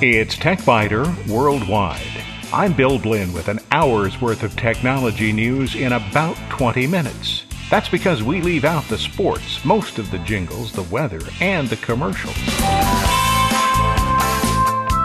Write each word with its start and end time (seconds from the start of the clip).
It's 0.00 0.36
TechByter 0.36 1.28
Worldwide. 1.28 2.00
I'm 2.52 2.72
Bill 2.72 2.98
Blinn 2.98 3.34
with 3.34 3.48
an 3.48 3.58
hour's 3.70 4.18
worth 4.20 4.42
of 4.42 4.56
technology 4.56 5.30
news 5.32 5.74
in 5.74 5.92
about 5.92 6.36
20 6.48 6.86
minutes. 6.86 7.44
That's 7.70 7.90
because 7.90 8.22
we 8.22 8.40
leave 8.40 8.64
out 8.64 8.84
the 8.84 8.96
sports, 8.96 9.62
most 9.64 9.98
of 9.98 10.10
the 10.10 10.18
jingles, 10.20 10.72
the 10.72 10.84
weather, 10.84 11.20
and 11.42 11.68
the 11.68 11.76
commercials. 11.76 12.34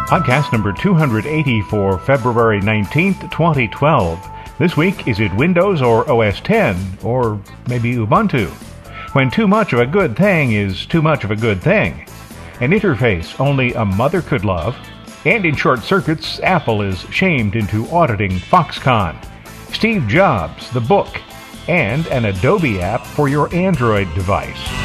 Podcast 0.07 0.53
number 0.53 0.71
280 0.71 1.61
for 1.63 1.99
February 1.99 2.61
19th, 2.61 3.29
2012. 3.31 4.29
This 4.59 4.77
week, 4.77 5.09
is 5.09 5.19
it 5.19 5.35
Windows 5.35 5.81
or 5.81 6.09
OS 6.09 6.39
10? 6.39 6.99
Or 7.03 7.41
maybe 7.67 7.95
Ubuntu? 7.95 8.49
When 9.13 9.29
too 9.29 9.47
much 9.47 9.73
of 9.73 9.79
a 9.79 9.85
good 9.85 10.15
thing 10.15 10.53
is 10.53 10.87
too 10.87 11.03
much 11.03 11.23
of 11.23 11.29
a 11.29 11.35
good 11.35 11.61
thing 11.61 12.07
an 12.61 12.71
interface 12.71 13.39
only 13.39 13.73
a 13.73 13.85
mother 13.85 14.23
could 14.23 14.43
love, 14.43 14.75
and 15.25 15.45
in 15.45 15.55
short 15.55 15.81
circuits, 15.81 16.39
Apple 16.41 16.81
is 16.81 17.01
shamed 17.11 17.55
into 17.55 17.87
auditing 17.89 18.31
Foxconn, 18.31 19.15
Steve 19.71 20.07
Jobs, 20.07 20.71
the 20.71 20.81
book, 20.81 21.21
and 21.67 22.07
an 22.07 22.25
Adobe 22.25 22.81
app 22.81 23.05
for 23.05 23.27
your 23.27 23.53
Android 23.53 24.11
device. 24.15 24.82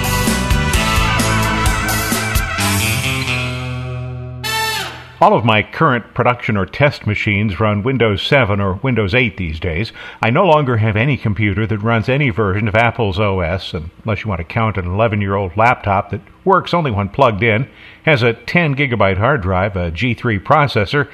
All 5.20 5.34
of 5.34 5.44
my 5.44 5.64
current 5.64 6.14
production 6.14 6.56
or 6.56 6.64
test 6.64 7.04
machines 7.04 7.58
run 7.58 7.82
Windows 7.82 8.22
7 8.22 8.60
or 8.60 8.74
Windows 8.74 9.16
8 9.16 9.36
these 9.36 9.58
days. 9.58 9.92
I 10.22 10.30
no 10.30 10.46
longer 10.46 10.76
have 10.76 10.94
any 10.94 11.16
computer 11.16 11.66
that 11.66 11.78
runs 11.78 12.08
any 12.08 12.30
version 12.30 12.68
of 12.68 12.76
Apple's 12.76 13.18
OS, 13.18 13.74
unless 13.74 14.22
you 14.22 14.28
want 14.28 14.38
to 14.38 14.44
count 14.44 14.76
an 14.76 14.86
11 14.86 15.20
year 15.20 15.34
old 15.34 15.56
laptop 15.56 16.10
that 16.10 16.20
works 16.44 16.72
only 16.72 16.92
when 16.92 17.08
plugged 17.08 17.42
in, 17.42 17.68
has 18.04 18.22
a 18.22 18.32
10 18.32 18.76
gigabyte 18.76 19.16
hard 19.16 19.40
drive, 19.42 19.74
a 19.74 19.90
G3 19.90 20.38
processor, 20.40 21.10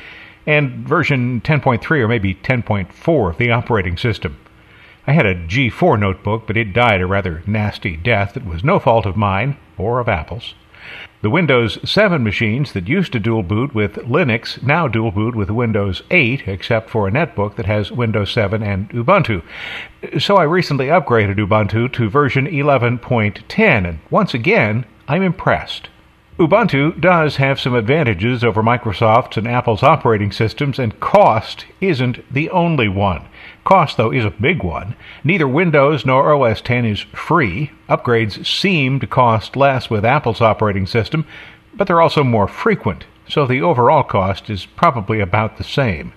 and 0.46 0.86
version 0.86 1.40
10.3 1.40 1.90
or 1.90 2.06
maybe 2.06 2.34
10.4 2.34 3.30
of 3.30 3.38
the 3.38 3.52
operating 3.52 3.96
system. 3.96 4.36
I 5.06 5.12
had 5.12 5.24
a 5.24 5.34
G4 5.34 5.98
notebook, 5.98 6.46
but 6.46 6.58
it 6.58 6.74
died 6.74 7.00
a 7.00 7.06
rather 7.06 7.42
nasty 7.46 7.96
death 7.96 8.34
that 8.34 8.44
was 8.44 8.62
no 8.62 8.78
fault 8.78 9.06
of 9.06 9.16
mine 9.16 9.56
or 9.78 9.98
of 9.98 10.10
Apple's. 10.10 10.54
The 11.22 11.30
Windows 11.30 11.78
7 11.88 12.22
machines 12.22 12.72
that 12.74 12.86
used 12.86 13.12
to 13.12 13.18
dual 13.18 13.42
boot 13.42 13.74
with 13.74 13.94
Linux 13.94 14.62
now 14.62 14.88
dual 14.88 15.10
boot 15.10 15.34
with 15.34 15.48
Windows 15.48 16.02
8, 16.10 16.46
except 16.46 16.90
for 16.90 17.08
a 17.08 17.10
netbook 17.10 17.56
that 17.56 17.64
has 17.64 17.90
Windows 17.90 18.30
7 18.30 18.62
and 18.62 18.90
Ubuntu. 18.90 19.42
So 20.18 20.36
I 20.36 20.42
recently 20.42 20.88
upgraded 20.88 21.36
Ubuntu 21.36 21.90
to 21.94 22.10
version 22.10 22.46
11.10, 22.46 23.88
and 23.88 23.98
once 24.10 24.34
again, 24.34 24.84
I'm 25.08 25.22
impressed. 25.22 25.88
Ubuntu 26.36 27.00
does 27.00 27.36
have 27.36 27.60
some 27.60 27.76
advantages 27.76 28.42
over 28.42 28.60
Microsoft's 28.60 29.36
and 29.36 29.46
Apple's 29.46 29.84
operating 29.84 30.32
systems, 30.32 30.80
and 30.80 30.98
cost 30.98 31.64
isn't 31.80 32.24
the 32.32 32.50
only 32.50 32.88
one. 32.88 33.24
Cost, 33.62 33.96
though, 33.96 34.10
is 34.10 34.24
a 34.24 34.30
big 34.30 34.64
one. 34.64 34.96
Neither 35.22 35.46
Windows 35.46 36.04
nor 36.04 36.34
OS 36.34 36.60
10 36.60 36.86
is 36.86 37.02
free. 37.02 37.70
Upgrades 37.88 38.44
seem 38.44 38.98
to 38.98 39.06
cost 39.06 39.54
less 39.54 39.88
with 39.88 40.04
Apple's 40.04 40.40
operating 40.40 40.88
system, 40.88 41.24
but 41.72 41.86
they're 41.86 42.00
also 42.00 42.24
more 42.24 42.48
frequent, 42.48 43.04
so 43.28 43.46
the 43.46 43.62
overall 43.62 44.02
cost 44.02 44.50
is 44.50 44.66
probably 44.66 45.20
about 45.20 45.56
the 45.56 45.62
same. 45.62 46.12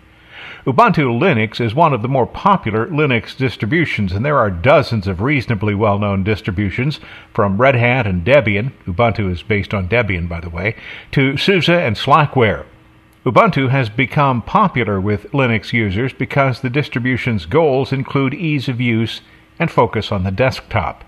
Ubuntu 0.68 1.18
Linux 1.18 1.62
is 1.62 1.74
one 1.74 1.94
of 1.94 2.02
the 2.02 2.10
more 2.10 2.28
popular 2.28 2.88
Linux 2.88 3.34
distributions, 3.38 4.12
and 4.12 4.26
there 4.26 4.38
are 4.38 4.52
dozens 4.52 5.08
of 5.08 5.22
reasonably 5.22 5.74
well 5.74 5.98
known 5.98 6.26
distributions, 6.26 7.00
from 7.34 7.56
Red 7.56 7.76
Hat 7.76 8.06
and 8.06 8.26
Debian 8.26 8.74
Ubuntu 8.86 9.32
is 9.32 9.44
based 9.44 9.74
on 9.74 9.88
Debian, 9.88 10.28
by 10.28 10.42
the 10.42 10.50
way 10.50 10.76
to 11.14 11.38
SUSE 11.38 11.70
and 11.70 11.96
Slackware. 11.96 12.66
Ubuntu 13.26 13.70
has 13.70 13.88
become 13.88 14.42
popular 14.42 15.00
with 15.00 15.32
Linux 15.32 15.72
users 15.72 16.12
because 16.12 16.60
the 16.60 16.70
distribution's 16.70 17.46
goals 17.46 17.94
include 17.94 18.34
ease 18.34 18.68
of 18.68 18.82
use 18.82 19.22
and 19.58 19.72
focus 19.72 20.12
on 20.12 20.26
the 20.26 20.32
desktop. 20.32 21.06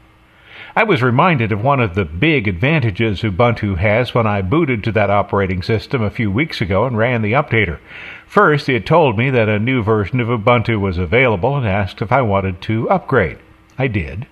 I 0.79 0.84
was 0.84 1.03
reminded 1.03 1.51
of 1.51 1.62
one 1.62 1.81
of 1.81 1.94
the 1.94 2.06
big 2.06 2.47
advantages 2.47 3.22
Ubuntu 3.22 3.75
has 3.79 4.16
when 4.16 4.25
I 4.25 4.41
booted 4.41 4.81
to 4.85 4.94
that 4.94 5.09
operating 5.09 5.62
system 5.62 6.01
a 6.01 6.09
few 6.09 6.31
weeks 6.31 6.62
ago 6.62 6.85
and 6.85 6.97
ran 6.97 7.22
the 7.22 7.34
updater. 7.34 7.79
First, 8.25 8.69
it 8.69 8.85
told 8.85 9.18
me 9.18 9.29
that 9.29 9.50
a 9.50 9.59
new 9.59 9.84
version 9.84 10.22
of 10.22 10.29
Ubuntu 10.29 10.79
was 10.79 10.97
available 10.97 11.57
and 11.57 11.68
asked 11.68 12.01
if 12.01 12.13
I 12.13 12.22
wanted 12.22 12.62
to 12.62 12.89
upgrade. 12.89 13.39
I 13.78 13.88
did. 13.88 14.25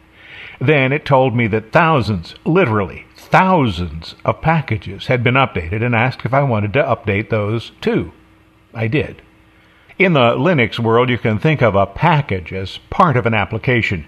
Then 0.57 0.93
it 0.93 1.03
told 1.03 1.35
me 1.35 1.47
that 1.47 1.73
thousands, 1.73 2.33
literally 2.45 3.03
thousands 3.17 4.15
of 4.23 4.39
packages 4.39 5.07
had 5.07 5.25
been 5.25 5.35
updated 5.35 5.83
and 5.83 5.93
asked 5.93 6.23
if 6.23 6.33
I 6.33 6.43
wanted 6.43 6.71
to 6.75 6.81
update 6.81 7.29
those 7.29 7.73
too. 7.81 8.13
I 8.73 8.87
did. 8.87 9.21
In 9.99 10.13
the 10.13 10.31
Linux 10.37 10.79
world, 10.79 11.09
you 11.09 11.17
can 11.17 11.39
think 11.39 11.61
of 11.61 11.75
a 11.75 11.85
package 11.85 12.53
as 12.53 12.77
part 12.89 13.17
of 13.17 13.25
an 13.25 13.33
application. 13.33 14.05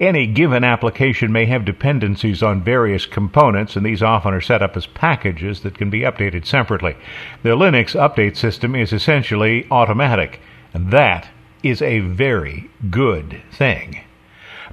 Any 0.00 0.26
given 0.26 0.64
application 0.64 1.32
may 1.32 1.46
have 1.46 1.64
dependencies 1.64 2.42
on 2.42 2.62
various 2.62 3.06
components, 3.06 3.74
and 3.74 3.84
these 3.84 4.02
often 4.02 4.34
are 4.34 4.40
set 4.40 4.62
up 4.62 4.76
as 4.76 4.86
packages 4.86 5.60
that 5.60 5.78
can 5.78 5.90
be 5.90 6.00
updated 6.00 6.46
separately. 6.46 6.96
The 7.42 7.50
Linux 7.50 7.94
update 7.98 8.36
system 8.36 8.74
is 8.74 8.92
essentially 8.92 9.66
automatic, 9.70 10.40
and 10.72 10.90
that 10.90 11.28
is 11.62 11.82
a 11.82 12.00
very 12.00 12.70
good 12.90 13.42
thing. 13.50 14.00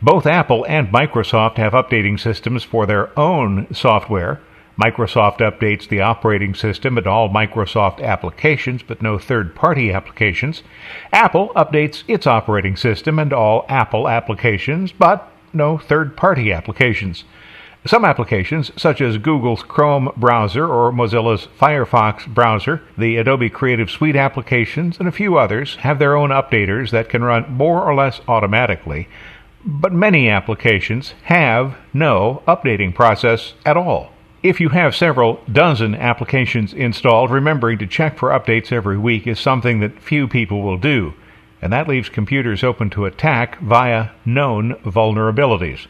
Both 0.02 0.26
Apple 0.26 0.66
and 0.68 0.90
Microsoft 0.90 1.58
have 1.58 1.74
updating 1.74 2.20
systems 2.20 2.64
for 2.64 2.86
their 2.86 3.18
own 3.18 3.74
software. 3.74 4.42
Microsoft 4.82 5.38
updates 5.38 5.88
the 5.88 6.02
operating 6.02 6.54
system 6.54 6.98
and 6.98 7.08
all 7.08 7.30
Microsoft 7.30 8.02
applications, 8.02 8.84
but 8.84 9.02
no 9.02 9.18
third 9.18 9.56
party 9.56 9.92
applications. 9.92 10.64
Apple 11.14 11.52
updates 11.56 12.04
its 12.08 12.28
operating 12.28 12.76
system 12.76 13.18
and 13.18 13.32
all 13.32 13.66
Apple 13.70 14.08
applications, 14.10 14.92
but 14.92 15.32
no 15.54 15.78
third 15.78 16.18
party 16.18 16.52
applications. 16.52 17.24
Some 17.86 18.04
applications, 18.04 18.72
such 18.76 19.00
as 19.00 19.20
Google's 19.20 19.62
Chrome 19.62 20.12
browser 20.18 20.66
or 20.66 20.92
Mozilla's 20.92 21.48
Firefox 21.60 22.28
browser, 22.28 22.82
the 22.98 23.18
Adobe 23.18 23.50
Creative 23.50 23.90
Suite 23.90 24.16
applications, 24.16 24.98
and 24.98 25.08
a 25.08 25.12
few 25.12 25.38
others, 25.38 25.76
have 25.78 26.00
their 26.00 26.16
own 26.16 26.32
updaters 26.32 26.90
that 26.90 27.10
can 27.10 27.24
run 27.24 27.50
more 27.52 27.84
or 27.84 27.94
less 27.94 28.22
automatically 28.28 29.08
but 29.66 29.92
many 29.92 30.30
applications 30.30 31.16
have 31.24 31.76
no 31.94 32.44
updating 32.48 32.94
process 32.94 33.56
at 33.66 33.76
all. 33.76 34.12
If 34.46 34.62
you 34.62 34.70
have 34.70 34.96
several 34.96 35.42
dozen 35.52 35.96
applications 35.96 36.72
installed, 36.72 37.32
remembering 37.32 37.80
to 37.80 37.88
check 37.88 38.16
for 38.16 38.30
updates 38.30 38.72
every 38.72 38.96
week 38.96 39.26
is 39.26 39.40
something 39.40 39.80
that 39.80 40.00
few 40.00 40.28
people 40.28 40.62
will 40.62 40.78
do, 40.78 41.16
and 41.64 41.74
that 41.74 41.88
leaves 41.88 42.10
computers 42.10 42.64
open 42.64 42.92
to 42.92 43.06
attack 43.06 43.60
via 43.60 44.10
known 44.24 44.76
vulnerabilities. 44.86 45.88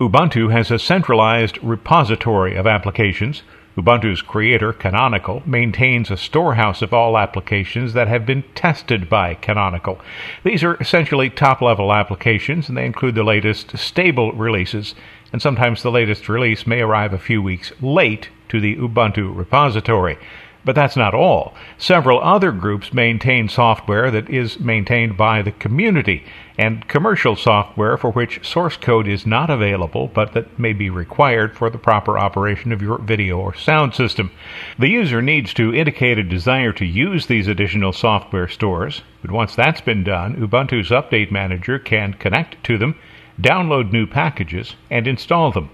Ubuntu 0.00 0.50
has 0.50 0.72
a 0.72 0.78
centralized 0.80 1.56
repository 1.62 2.56
of 2.56 2.66
applications 2.66 3.44
Ubuntu's 3.78 4.22
creator, 4.22 4.72
Canonical, 4.72 5.40
maintains 5.46 6.10
a 6.10 6.16
storehouse 6.16 6.82
of 6.82 6.92
all 6.92 7.16
applications 7.16 7.92
that 7.92 8.08
have 8.08 8.26
been 8.26 8.42
tested 8.56 9.08
by 9.08 9.34
Canonical. 9.34 10.00
These 10.42 10.64
are 10.64 10.74
essentially 10.80 11.30
top 11.30 11.62
level 11.62 11.94
applications, 11.94 12.68
and 12.68 12.76
they 12.76 12.84
include 12.84 13.14
the 13.14 13.22
latest 13.22 13.78
stable 13.78 14.32
releases, 14.32 14.96
and 15.32 15.42
sometimes 15.42 15.82
the 15.82 15.90
latest 15.90 16.28
release 16.28 16.66
may 16.66 16.80
arrive 16.80 17.12
a 17.12 17.18
few 17.18 17.42
weeks 17.42 17.72
late 17.80 18.28
to 18.48 18.60
the 18.60 18.76
Ubuntu 18.76 19.34
repository. 19.36 20.18
But 20.64 20.74
that's 20.74 20.96
not 20.96 21.14
all. 21.14 21.54
Several 21.78 22.20
other 22.20 22.52
groups 22.52 22.92
maintain 22.92 23.48
software 23.48 24.10
that 24.10 24.28
is 24.28 24.58
maintained 24.58 25.16
by 25.16 25.40
the 25.40 25.52
community, 25.52 26.24
and 26.58 26.86
commercial 26.88 27.36
software 27.36 27.96
for 27.96 28.10
which 28.10 28.46
source 28.46 28.76
code 28.76 29.06
is 29.06 29.24
not 29.24 29.48
available 29.48 30.10
but 30.12 30.32
that 30.32 30.58
may 30.58 30.72
be 30.72 30.90
required 30.90 31.56
for 31.56 31.70
the 31.70 31.78
proper 31.78 32.18
operation 32.18 32.72
of 32.72 32.82
your 32.82 32.98
video 32.98 33.38
or 33.38 33.54
sound 33.54 33.94
system. 33.94 34.30
The 34.78 34.88
user 34.88 35.22
needs 35.22 35.54
to 35.54 35.72
indicate 35.72 36.18
a 36.18 36.24
desire 36.24 36.72
to 36.72 36.84
use 36.84 37.26
these 37.26 37.46
additional 37.46 37.92
software 37.92 38.48
stores, 38.48 39.02
but 39.22 39.30
once 39.30 39.54
that's 39.54 39.80
been 39.80 40.02
done, 40.02 40.34
Ubuntu's 40.36 40.90
Update 40.90 41.30
Manager 41.30 41.78
can 41.78 42.14
connect 42.14 42.62
to 42.64 42.76
them, 42.76 42.96
download 43.40 43.92
new 43.92 44.06
packages, 44.06 44.74
and 44.90 45.06
install 45.06 45.52
them. 45.52 45.70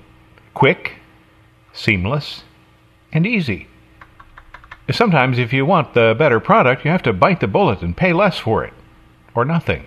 Quick, 0.52 0.96
seamless, 1.72 2.44
and 3.12 3.26
easy. 3.26 3.68
Sometimes, 4.90 5.38
if 5.38 5.52
you 5.52 5.64
want 5.64 5.94
the 5.94 6.14
better 6.18 6.40
product, 6.40 6.84
you 6.84 6.90
have 6.90 7.02
to 7.02 7.12
bite 7.12 7.40
the 7.40 7.46
bullet 7.46 7.80
and 7.80 7.96
pay 7.96 8.12
less 8.12 8.38
for 8.38 8.64
it, 8.64 8.72
or 9.34 9.44
nothing. 9.44 9.86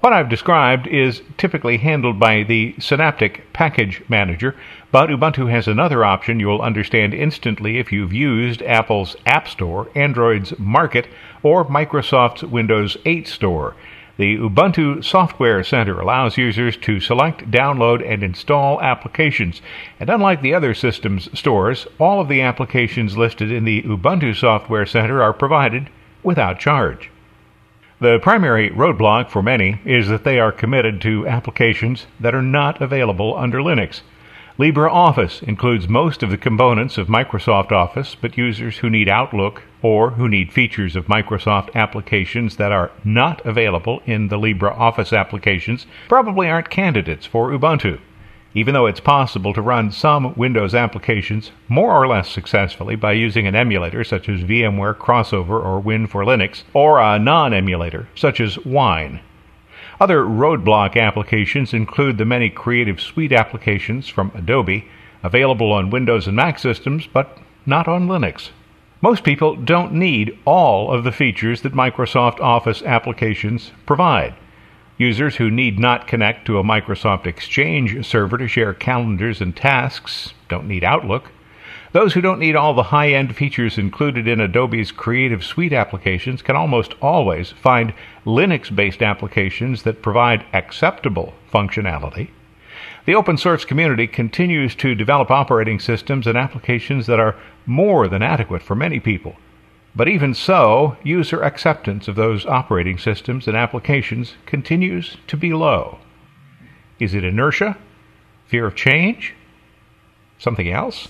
What 0.00 0.12
I've 0.12 0.28
described 0.28 0.86
is 0.86 1.22
typically 1.38 1.78
handled 1.78 2.20
by 2.20 2.44
the 2.44 2.76
Synaptic 2.78 3.52
Package 3.52 4.00
Manager, 4.08 4.54
but 4.92 5.10
Ubuntu 5.10 5.50
has 5.50 5.66
another 5.66 6.04
option 6.04 6.38
you'll 6.38 6.60
understand 6.60 7.14
instantly 7.14 7.78
if 7.78 7.90
you've 7.90 8.12
used 8.12 8.62
Apple's 8.62 9.16
App 9.26 9.48
Store, 9.48 9.88
Android's 9.96 10.56
Market, 10.56 11.08
or 11.42 11.64
Microsoft's 11.64 12.44
Windows 12.44 12.96
8 13.06 13.26
Store. 13.26 13.74
The 14.18 14.36
Ubuntu 14.36 15.04
Software 15.04 15.62
Center 15.62 16.00
allows 16.00 16.36
users 16.36 16.76
to 16.78 16.98
select, 16.98 17.52
download, 17.52 18.04
and 18.04 18.24
install 18.24 18.82
applications. 18.82 19.62
And 20.00 20.10
unlike 20.10 20.42
the 20.42 20.54
other 20.54 20.74
systems 20.74 21.28
stores, 21.38 21.86
all 22.00 22.20
of 22.20 22.26
the 22.26 22.40
applications 22.40 23.16
listed 23.16 23.52
in 23.52 23.64
the 23.64 23.82
Ubuntu 23.82 24.34
Software 24.34 24.86
Center 24.86 25.22
are 25.22 25.32
provided 25.32 25.88
without 26.24 26.58
charge. 26.58 27.12
The 28.00 28.18
primary 28.18 28.70
roadblock 28.70 29.30
for 29.30 29.40
many 29.40 29.80
is 29.84 30.08
that 30.08 30.24
they 30.24 30.40
are 30.40 30.50
committed 30.50 31.00
to 31.02 31.28
applications 31.28 32.08
that 32.18 32.34
are 32.34 32.42
not 32.42 32.82
available 32.82 33.36
under 33.36 33.58
Linux. 33.58 34.00
LibreOffice 34.58 35.40
includes 35.44 35.88
most 35.88 36.20
of 36.24 36.30
the 36.30 36.36
components 36.36 36.98
of 36.98 37.06
Microsoft 37.06 37.70
Office, 37.70 38.16
but 38.20 38.36
users 38.36 38.78
who 38.78 38.90
need 38.90 39.08
Outlook 39.08 39.62
or 39.82 40.10
who 40.10 40.28
need 40.28 40.52
features 40.52 40.96
of 40.96 41.06
Microsoft 41.06 41.72
applications 41.76 42.56
that 42.56 42.72
are 42.72 42.90
not 43.04 43.40
available 43.46 44.02
in 44.04 44.26
the 44.26 44.36
LibreOffice 44.36 45.16
applications 45.16 45.86
probably 46.08 46.48
aren't 46.48 46.70
candidates 46.70 47.24
for 47.24 47.52
Ubuntu. 47.52 48.00
Even 48.52 48.74
though 48.74 48.86
it's 48.86 48.98
possible 48.98 49.52
to 49.52 49.62
run 49.62 49.92
some 49.92 50.34
Windows 50.34 50.74
applications 50.74 51.52
more 51.68 51.92
or 51.92 52.08
less 52.08 52.28
successfully 52.28 52.96
by 52.96 53.12
using 53.12 53.46
an 53.46 53.54
emulator 53.54 54.02
such 54.02 54.28
as 54.28 54.40
VMware 54.40 54.96
Crossover 54.96 55.64
or 55.64 55.78
Win 55.78 56.08
for 56.08 56.24
Linux, 56.24 56.64
or 56.74 56.98
a 56.98 57.16
non 57.16 57.54
emulator 57.54 58.08
such 58.16 58.40
as 58.40 58.58
Wine. 58.64 59.20
Other 60.00 60.22
roadblock 60.22 60.96
applications 60.96 61.74
include 61.74 62.18
the 62.18 62.24
many 62.24 62.50
Creative 62.50 63.00
Suite 63.00 63.32
applications 63.32 64.06
from 64.08 64.30
Adobe, 64.32 64.86
available 65.24 65.72
on 65.72 65.90
Windows 65.90 66.28
and 66.28 66.36
Mac 66.36 66.60
systems, 66.60 67.08
but 67.08 67.38
not 67.66 67.88
on 67.88 68.06
Linux. 68.06 68.50
Most 69.00 69.24
people 69.24 69.56
don't 69.56 69.92
need 69.92 70.38
all 70.44 70.92
of 70.92 71.02
the 71.02 71.10
features 71.10 71.62
that 71.62 71.72
Microsoft 71.72 72.38
Office 72.40 72.80
applications 72.82 73.72
provide. 73.86 74.34
Users 74.98 75.36
who 75.36 75.50
need 75.50 75.80
not 75.80 76.06
connect 76.06 76.46
to 76.46 76.58
a 76.58 76.64
Microsoft 76.64 77.26
Exchange 77.26 78.06
server 78.06 78.38
to 78.38 78.48
share 78.48 78.74
calendars 78.74 79.40
and 79.40 79.56
tasks 79.56 80.32
don't 80.48 80.68
need 80.68 80.84
Outlook. 80.84 81.30
Those 81.92 82.12
who 82.12 82.20
don't 82.20 82.38
need 82.38 82.54
all 82.54 82.74
the 82.74 82.84
high 82.84 83.12
end 83.12 83.34
features 83.34 83.78
included 83.78 84.28
in 84.28 84.40
Adobe's 84.40 84.92
Creative 84.92 85.42
Suite 85.42 85.72
applications 85.72 86.42
can 86.42 86.54
almost 86.54 86.94
always 87.00 87.52
find 87.52 87.94
Linux 88.26 88.74
based 88.74 89.02
applications 89.02 89.84
that 89.84 90.02
provide 90.02 90.44
acceptable 90.52 91.32
functionality. 91.50 92.28
The 93.06 93.14
open 93.14 93.38
source 93.38 93.64
community 93.64 94.06
continues 94.06 94.74
to 94.76 94.94
develop 94.94 95.30
operating 95.30 95.80
systems 95.80 96.26
and 96.26 96.36
applications 96.36 97.06
that 97.06 97.18
are 97.18 97.36
more 97.64 98.06
than 98.06 98.22
adequate 98.22 98.62
for 98.62 98.74
many 98.74 99.00
people. 99.00 99.36
But 99.96 100.08
even 100.08 100.34
so, 100.34 100.98
user 101.02 101.42
acceptance 101.42 102.06
of 102.06 102.16
those 102.16 102.44
operating 102.44 102.98
systems 102.98 103.48
and 103.48 103.56
applications 103.56 104.34
continues 104.44 105.16
to 105.26 105.38
be 105.38 105.54
low. 105.54 105.98
Is 107.00 107.14
it 107.14 107.24
inertia? 107.24 107.78
Fear 108.46 108.66
of 108.66 108.76
change? 108.76 109.34
Something 110.38 110.68
else? 110.68 111.08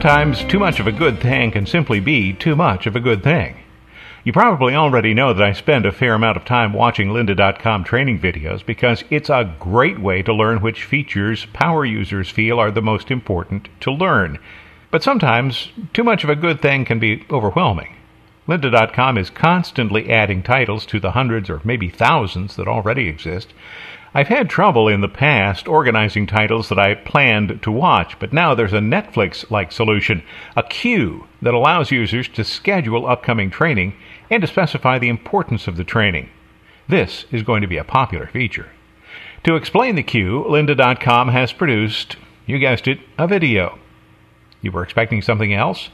Sometimes 0.00 0.44
too 0.44 0.58
much 0.58 0.80
of 0.80 0.86
a 0.86 0.92
good 0.92 1.20
thing 1.20 1.50
can 1.50 1.66
simply 1.66 2.00
be 2.00 2.32
too 2.32 2.56
much 2.56 2.86
of 2.86 2.96
a 2.96 3.00
good 3.00 3.22
thing. 3.22 3.56
You 4.24 4.32
probably 4.32 4.74
already 4.74 5.12
know 5.12 5.34
that 5.34 5.46
I 5.46 5.52
spend 5.52 5.84
a 5.84 5.92
fair 5.92 6.14
amount 6.14 6.38
of 6.38 6.46
time 6.46 6.72
watching 6.72 7.10
lynda.com 7.10 7.84
training 7.84 8.18
videos 8.18 8.64
because 8.64 9.04
it's 9.10 9.28
a 9.28 9.54
great 9.60 9.98
way 9.98 10.22
to 10.22 10.32
learn 10.32 10.62
which 10.62 10.84
features 10.84 11.44
power 11.52 11.84
users 11.84 12.30
feel 12.30 12.58
are 12.58 12.70
the 12.70 12.80
most 12.80 13.10
important 13.10 13.68
to 13.80 13.90
learn. 13.90 14.38
But 14.90 15.02
sometimes 15.02 15.68
too 15.92 16.02
much 16.02 16.24
of 16.24 16.30
a 16.30 16.34
good 16.34 16.62
thing 16.62 16.86
can 16.86 16.98
be 16.98 17.26
overwhelming. 17.30 17.94
Lynda.com 18.48 19.18
is 19.18 19.28
constantly 19.28 20.10
adding 20.10 20.42
titles 20.42 20.86
to 20.86 20.98
the 20.98 21.10
hundreds 21.10 21.50
or 21.50 21.60
maybe 21.62 21.90
thousands 21.90 22.56
that 22.56 22.66
already 22.66 23.06
exist. 23.06 23.52
I've 24.12 24.26
had 24.26 24.50
trouble 24.50 24.88
in 24.88 25.02
the 25.02 25.08
past 25.08 25.68
organizing 25.68 26.26
titles 26.26 26.68
that 26.68 26.80
I 26.80 26.96
planned 26.96 27.62
to 27.62 27.70
watch, 27.70 28.18
but 28.18 28.32
now 28.32 28.56
there's 28.56 28.72
a 28.72 28.80
Netflix 28.80 29.48
like 29.52 29.70
solution, 29.70 30.24
a 30.56 30.64
queue 30.64 31.28
that 31.40 31.54
allows 31.54 31.92
users 31.92 32.26
to 32.30 32.42
schedule 32.42 33.06
upcoming 33.06 33.50
training 33.50 33.94
and 34.28 34.40
to 34.40 34.48
specify 34.48 34.98
the 34.98 35.08
importance 35.08 35.68
of 35.68 35.76
the 35.76 35.84
training. 35.84 36.28
This 36.88 37.24
is 37.30 37.44
going 37.44 37.62
to 37.62 37.68
be 37.68 37.76
a 37.76 37.84
popular 37.84 38.26
feature. 38.26 38.70
To 39.44 39.54
explain 39.54 39.94
the 39.94 40.02
queue, 40.02 40.44
lynda.com 40.48 41.28
has 41.28 41.52
produced, 41.52 42.16
you 42.46 42.58
guessed 42.58 42.88
it, 42.88 42.98
a 43.16 43.28
video. 43.28 43.78
You 44.60 44.72
were 44.72 44.82
expecting 44.82 45.22
something 45.22 45.54
else? 45.54 45.90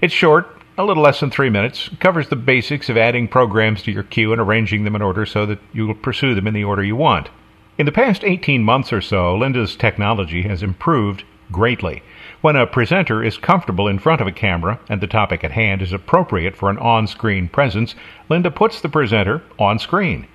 It's 0.00 0.12
short, 0.12 0.57
a 0.78 0.84
little 0.84 1.02
less 1.02 1.18
than 1.18 1.28
three 1.28 1.50
minutes, 1.50 1.90
covers 1.98 2.28
the 2.28 2.36
basics 2.36 2.88
of 2.88 2.96
adding 2.96 3.26
programs 3.26 3.82
to 3.82 3.90
your 3.90 4.04
queue 4.04 4.30
and 4.30 4.40
arranging 4.40 4.84
them 4.84 4.94
in 4.94 5.02
order 5.02 5.26
so 5.26 5.44
that 5.44 5.58
you 5.72 5.88
will 5.88 5.94
pursue 5.94 6.36
them 6.36 6.46
in 6.46 6.54
the 6.54 6.62
order 6.62 6.84
you 6.84 6.94
want. 6.94 7.28
In 7.76 7.84
the 7.84 7.90
past 7.90 8.22
18 8.22 8.62
months 8.62 8.92
or 8.92 9.00
so, 9.00 9.36
Lynda's 9.36 9.74
technology 9.74 10.42
has 10.42 10.62
improved 10.62 11.24
greatly. 11.50 12.00
When 12.42 12.54
a 12.54 12.64
presenter 12.64 13.24
is 13.24 13.38
comfortable 13.38 13.88
in 13.88 13.98
front 13.98 14.20
of 14.20 14.28
a 14.28 14.32
camera 14.32 14.78
and 14.88 15.00
the 15.00 15.08
topic 15.08 15.42
at 15.42 15.50
hand 15.50 15.82
is 15.82 15.92
appropriate 15.92 16.56
for 16.56 16.70
an 16.70 16.78
on 16.78 17.08
screen 17.08 17.48
presence, 17.48 17.96
Lynda 18.30 18.54
puts 18.54 18.80
the 18.80 18.88
presenter 18.88 19.42
on 19.58 19.80
screen. 19.80 20.28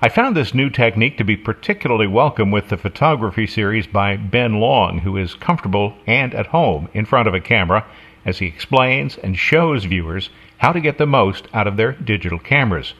I 0.00 0.08
found 0.08 0.36
this 0.36 0.54
new 0.54 0.70
technique 0.70 1.18
to 1.18 1.24
be 1.24 1.36
particularly 1.36 2.06
welcome 2.06 2.52
with 2.52 2.68
the 2.68 2.76
photography 2.76 3.48
series 3.48 3.88
by 3.88 4.16
Ben 4.16 4.60
Long, 4.60 5.00
who 5.00 5.16
is 5.16 5.34
comfortable 5.34 5.96
and 6.06 6.34
at 6.34 6.46
home 6.46 6.88
in 6.94 7.04
front 7.04 7.26
of 7.26 7.34
a 7.34 7.40
camera 7.40 7.84
as 8.28 8.38
he 8.38 8.46
explains 8.46 9.16
and 9.16 9.38
shows 9.38 9.84
viewers 9.84 10.28
how 10.58 10.70
to 10.70 10.80
get 10.80 10.98
the 10.98 11.06
most 11.06 11.48
out 11.54 11.66
of 11.66 11.78
their 11.78 11.92
digital 11.92 12.38
cameras. 12.38 12.92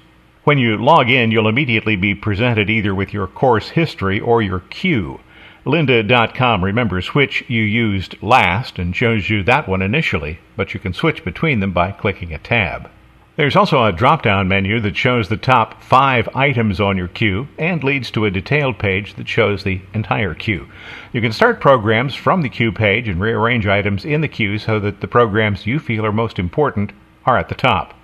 When 0.45 0.57
you 0.57 0.79
log 0.79 1.11
in, 1.11 1.31
you'll 1.31 1.49
immediately 1.49 1.95
be 1.95 2.15
presented 2.15 2.71
either 2.71 2.95
with 2.95 3.13
your 3.13 3.27
course 3.27 3.69
history 3.69 4.19
or 4.19 4.41
your 4.41 4.61
queue. 4.61 5.21
Lynda.com 5.67 6.65
remembers 6.65 7.15
which 7.15 7.45
you 7.47 7.63
used 7.63 8.23
last 8.23 8.79
and 8.79 8.97
shows 8.97 9.29
you 9.29 9.43
that 9.43 9.69
one 9.69 9.83
initially, 9.83 10.39
but 10.57 10.73
you 10.73 10.81
can 10.81 10.95
switch 10.95 11.23
between 11.23 11.61
them 11.61 11.73
by 11.73 11.93
clicking 11.93 12.33
a 12.33 12.39
tab. 12.39 12.91
There's 13.39 13.55
also 13.55 13.85
a 13.85 13.93
drop 13.93 14.23
down 14.23 14.49
menu 14.49 14.81
that 14.81 14.97
shows 14.97 15.29
the 15.29 15.37
top 15.37 15.81
five 15.81 16.29
items 16.35 16.81
on 16.81 16.97
your 16.97 17.07
queue 17.07 17.47
and 17.57 17.85
leads 17.85 18.11
to 18.11 18.25
a 18.25 18.33
detailed 18.33 18.81
page 18.81 19.15
that 19.15 19.29
shows 19.29 19.63
the 19.63 19.81
entire 19.95 20.35
queue. 20.35 20.67
You 21.13 21.21
can 21.21 21.31
start 21.31 21.61
programs 21.61 22.17
from 22.17 22.43
the 22.43 22.49
queue 22.49 22.73
page 22.73 23.07
and 23.07 23.21
rearrange 23.21 23.65
items 23.65 24.05
in 24.05 24.23
the 24.23 24.27
queue 24.27 24.59
so 24.59 24.81
that 24.81 25.01
the 25.01 25.07
programs 25.07 25.69
you 25.69 25.79
feel 25.79 26.05
are 26.05 26.11
most 26.11 26.41
important 26.41 26.91
are 27.27 27.39
at 27.39 27.49
the 27.49 27.55
top. 27.55 27.95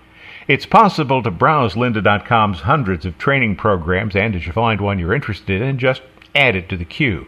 It's 0.46 0.66
possible 0.66 1.20
to 1.24 1.32
browse 1.32 1.74
lynda.com's 1.74 2.60
hundreds 2.60 3.04
of 3.04 3.18
training 3.18 3.56
programs 3.56 4.14
and, 4.14 4.36
as 4.36 4.46
you 4.46 4.52
find 4.52 4.80
one 4.80 5.00
you're 5.00 5.12
interested 5.12 5.60
in, 5.60 5.80
just 5.80 6.02
add 6.36 6.54
it 6.54 6.68
to 6.68 6.76
the 6.76 6.84
queue. 6.84 7.26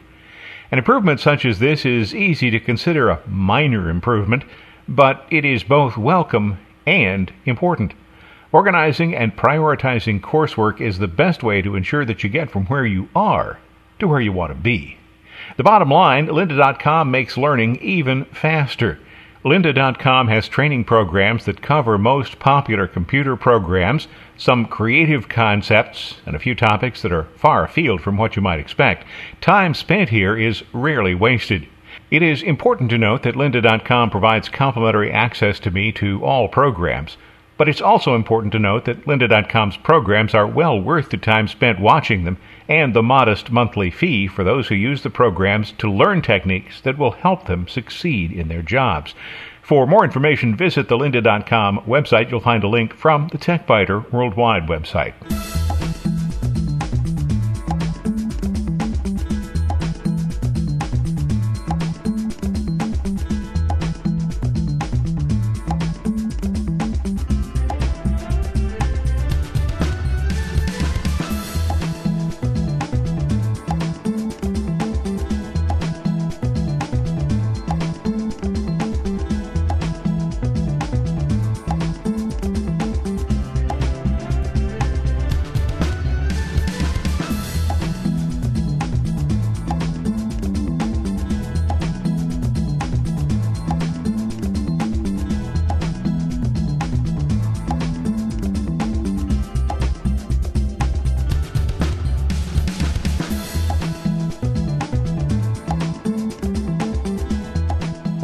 An 0.70 0.78
improvement 0.78 1.18
such 1.18 1.44
as 1.44 1.58
this 1.58 1.84
is 1.84 2.14
easy 2.14 2.52
to 2.52 2.60
consider 2.60 3.10
a 3.10 3.26
minor 3.26 3.90
improvement, 3.90 4.44
but 4.86 5.26
it 5.28 5.44
is 5.44 5.64
both 5.64 5.96
welcome 5.96 6.58
and 6.86 7.32
important. 7.44 7.94
Organizing 8.52 9.14
and 9.14 9.36
prioritizing 9.36 10.20
coursework 10.20 10.80
is 10.80 10.98
the 10.98 11.08
best 11.08 11.42
way 11.42 11.60
to 11.60 11.74
ensure 11.74 12.04
that 12.04 12.22
you 12.22 12.30
get 12.30 12.50
from 12.50 12.66
where 12.66 12.86
you 12.86 13.08
are 13.14 13.58
to 13.98 14.08
where 14.08 14.20
you 14.20 14.32
want 14.32 14.52
to 14.52 14.58
be. 14.58 14.96
The 15.56 15.64
bottom 15.64 15.90
line 15.90 16.28
lynda.com 16.28 17.10
makes 17.10 17.36
learning 17.36 17.76
even 17.82 18.24
faster. 18.26 18.98
Lynda.com 19.44 20.26
has 20.28 20.48
training 20.48 20.84
programs 20.84 21.44
that 21.44 21.62
cover 21.62 21.98
most 21.98 22.40
popular 22.40 22.88
computer 22.88 23.36
programs, 23.36 24.08
some 24.36 24.66
creative 24.66 25.28
concepts, 25.28 26.16
and 26.26 26.34
a 26.34 26.40
few 26.40 26.54
topics 26.54 27.02
that 27.02 27.12
are 27.12 27.28
far 27.36 27.64
afield 27.64 28.00
from 28.00 28.16
what 28.16 28.34
you 28.34 28.42
might 28.42 28.58
expect. 28.58 29.04
Time 29.40 29.72
spent 29.72 30.08
here 30.08 30.36
is 30.36 30.64
rarely 30.72 31.14
wasted. 31.14 31.68
It 32.08 32.22
is 32.22 32.42
important 32.42 32.90
to 32.90 32.98
note 32.98 33.22
that 33.24 33.34
lynda.com 33.34 34.10
provides 34.10 34.48
complimentary 34.48 35.10
access 35.10 35.58
to 35.60 35.72
me 35.72 35.90
to 35.92 36.24
all 36.24 36.48
programs. 36.48 37.16
But 37.58 37.68
it's 37.68 37.80
also 37.80 38.14
important 38.14 38.52
to 38.52 38.58
note 38.58 38.84
that 38.84 39.06
lynda.com's 39.06 39.76
programs 39.78 40.34
are 40.34 40.46
well 40.46 40.80
worth 40.80 41.10
the 41.10 41.16
time 41.16 41.48
spent 41.48 41.80
watching 41.80 42.24
them 42.24 42.36
and 42.68 42.94
the 42.94 43.02
modest 43.02 43.50
monthly 43.50 43.90
fee 43.90 44.28
for 44.28 44.44
those 44.44 44.68
who 44.68 44.74
use 44.74 45.02
the 45.02 45.10
programs 45.10 45.72
to 45.78 45.90
learn 45.90 46.22
techniques 46.22 46.80
that 46.82 46.98
will 46.98 47.12
help 47.12 47.46
them 47.46 47.66
succeed 47.66 48.30
in 48.30 48.48
their 48.48 48.62
jobs. 48.62 49.14
For 49.62 49.84
more 49.84 50.04
information, 50.04 50.54
visit 50.54 50.88
the 50.88 50.96
lynda.com 50.96 51.80
website. 51.88 52.30
You'll 52.30 52.38
find 52.38 52.62
a 52.62 52.68
link 52.68 52.94
from 52.94 53.28
the 53.32 53.38
TechByter 53.38 54.12
Worldwide 54.12 54.68
website. 54.68 55.14